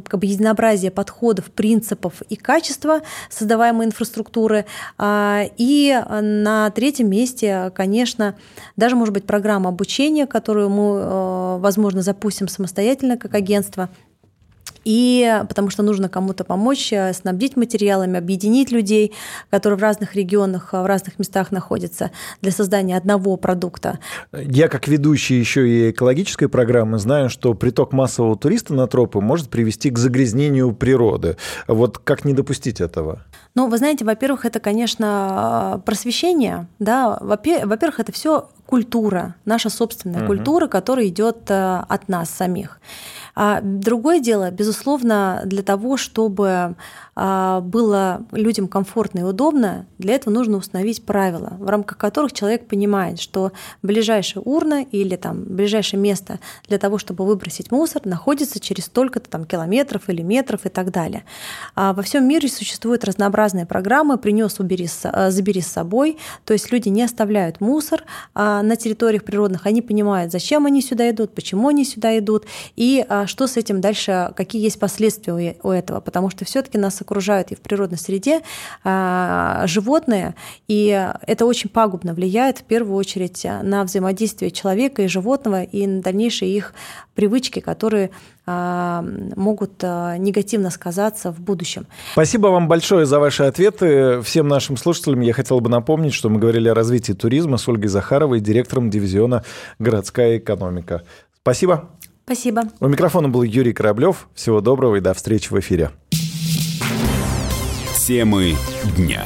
как 0.06 0.20
бы 0.20 0.26
единообразие 0.26 0.90
подходов, 0.90 1.50
принципов 1.50 2.22
и 2.28 2.36
качества 2.36 3.02
создаваемой 3.30 3.86
инфраструктуры. 3.86 4.64
А, 4.96 5.42
и 5.56 6.00
на 6.08 6.70
третьем 6.70 7.10
месте, 7.10 7.72
конечно, 7.74 8.36
даже, 8.76 8.96
может 8.96 9.12
быть, 9.12 9.26
программа 9.26 9.70
обучения, 9.70 10.26
которую 10.26 10.70
мы, 10.70 11.00
э, 11.00 11.58
возможно, 11.58 12.02
запустим 12.02 12.48
самостоятельно 12.48 13.16
как 13.16 13.34
агентство– 13.34 13.90
и 14.84 15.42
потому 15.48 15.70
что 15.70 15.82
нужно 15.82 16.08
кому-то 16.08 16.44
помочь, 16.44 16.92
э, 16.92 17.12
снабдить 17.12 17.56
материалами, 17.56 18.18
объединить 18.18 18.70
людей, 18.70 19.12
которые 19.50 19.78
в 19.78 19.82
разных 19.82 20.14
регионах, 20.14 20.72
в 20.72 20.86
разных 20.86 21.18
местах 21.18 21.50
находятся 21.52 22.10
для 22.42 22.52
создания 22.52 22.96
одного 22.96 23.36
продукта. 23.36 23.98
Я 24.32 24.68
как 24.68 24.88
ведущий 24.88 25.38
еще 25.38 25.68
и 25.68 25.90
экологической 25.90 26.48
программы 26.48 26.98
знаю, 26.98 27.30
что 27.30 27.54
приток 27.54 27.92
массового 27.92 28.36
туриста 28.36 28.74
на 28.74 28.86
тропы 28.86 29.20
может 29.20 29.48
привести 29.48 29.90
к 29.90 29.98
загрязнению 29.98 30.72
природы. 30.72 31.36
Вот 31.66 31.98
как 31.98 32.24
не 32.24 32.32
допустить 32.32 32.80
этого? 32.80 33.22
Ну, 33.54 33.68
вы 33.68 33.78
знаете, 33.78 34.04
во-первых, 34.04 34.44
это, 34.44 34.58
конечно, 34.58 35.80
просвещение, 35.84 36.66
да, 36.78 37.18
во-первых, 37.20 38.00
это 38.00 38.12
все 38.12 38.48
культура, 38.66 39.36
наша 39.44 39.70
собственная 39.70 40.20
угу. 40.20 40.28
культура, 40.28 40.66
которая 40.66 41.06
идет 41.06 41.50
э, 41.50 41.84
от 41.88 42.08
нас 42.08 42.30
самих. 42.30 42.80
А 43.34 43.60
другое 43.62 44.20
дело, 44.20 44.50
безусловно, 44.50 45.42
для 45.44 45.62
того, 45.62 45.96
чтобы 45.96 46.76
а, 47.16 47.60
было 47.60 48.24
людям 48.32 48.68
комфортно 48.68 49.20
и 49.20 49.22
удобно, 49.22 49.86
для 49.98 50.14
этого 50.14 50.32
нужно 50.32 50.56
установить 50.56 51.04
правила, 51.04 51.56
в 51.58 51.68
рамках 51.68 51.98
которых 51.98 52.32
человек 52.32 52.66
понимает, 52.66 53.20
что 53.20 53.52
ближайшая 53.82 54.42
урна 54.44 54.82
или 54.82 55.16
там 55.16 55.44
ближайшее 55.44 56.00
место 56.00 56.38
для 56.68 56.78
того, 56.78 56.98
чтобы 56.98 57.24
выбросить 57.24 57.70
мусор, 57.70 58.02
находится 58.04 58.60
через 58.60 58.84
столько-то 58.84 59.28
там 59.28 59.44
километров 59.44 60.08
или 60.08 60.22
метров 60.22 60.66
и 60.66 60.68
так 60.68 60.90
далее. 60.90 61.24
А 61.74 61.92
во 61.92 62.02
всем 62.02 62.26
мире 62.26 62.48
существуют 62.48 63.04
разнообразные 63.04 63.66
программы 63.66 64.18
«Принес, 64.18 64.58
убери, 64.60 64.88
а, 65.04 65.30
забери 65.30 65.60
с 65.60 65.68
собой», 65.68 66.18
то 66.44 66.52
есть 66.52 66.70
люди 66.70 66.88
не 66.88 67.02
оставляют 67.02 67.60
мусор 67.60 68.04
на 68.34 68.76
территориях 68.76 69.24
природных, 69.24 69.66
они 69.66 69.82
понимают, 69.82 70.32
зачем 70.32 70.66
они 70.66 70.82
сюда 70.82 71.10
идут, 71.10 71.34
почему 71.34 71.68
они 71.68 71.84
сюда 71.84 72.16
идут 72.18 72.44
и 72.76 73.04
что 73.26 73.46
с 73.46 73.56
этим 73.56 73.80
дальше, 73.80 74.32
какие 74.36 74.62
есть 74.62 74.78
последствия 74.78 75.56
у 75.62 75.70
этого, 75.70 76.00
потому 76.00 76.30
что 76.30 76.44
все-таки 76.44 76.78
нас 76.78 77.00
окружают 77.00 77.52
и 77.52 77.54
в 77.54 77.60
природной 77.60 77.98
среде 77.98 78.40
а, 78.82 79.64
животные, 79.66 80.34
и 80.68 81.10
это 81.26 81.46
очень 81.46 81.70
пагубно 81.70 82.14
влияет 82.14 82.58
в 82.58 82.64
первую 82.64 82.96
очередь 82.96 83.44
на 83.62 83.84
взаимодействие 83.84 84.50
человека 84.50 85.02
и 85.02 85.08
животного 85.08 85.62
и 85.62 85.86
на 85.86 86.02
дальнейшие 86.02 86.54
их 86.54 86.74
привычки, 87.14 87.60
которые 87.60 88.10
а, 88.46 89.02
могут 89.36 89.82
а, 89.82 90.16
негативно 90.18 90.70
сказаться 90.70 91.32
в 91.32 91.40
будущем. 91.40 91.86
Спасибо 92.12 92.48
вам 92.48 92.68
большое 92.68 93.06
за 93.06 93.18
ваши 93.18 93.44
ответы. 93.44 94.20
Всем 94.22 94.48
нашим 94.48 94.76
слушателям 94.76 95.20
я 95.20 95.32
хотел 95.32 95.60
бы 95.60 95.70
напомнить, 95.70 96.12
что 96.12 96.28
мы 96.28 96.38
говорили 96.38 96.68
о 96.68 96.74
развитии 96.74 97.12
туризма 97.12 97.56
с 97.56 97.66
Ольгой 97.68 97.88
Захаровой, 97.88 98.40
директором 98.40 98.90
дивизиона 98.90 99.44
«Городская 99.78 100.38
экономика». 100.38 101.02
Спасибо. 101.40 101.90
Спасибо. 102.24 102.62
У 102.80 102.88
микрофона 102.88 103.28
был 103.28 103.42
Юрий 103.42 103.72
Кораблев. 103.72 104.28
Всего 104.34 104.60
доброго 104.60 104.96
и 104.96 105.00
до 105.00 105.12
встречи 105.12 105.52
в 105.52 105.60
эфире. 105.60 105.90
Темы 108.06 108.54
дня. 108.96 109.24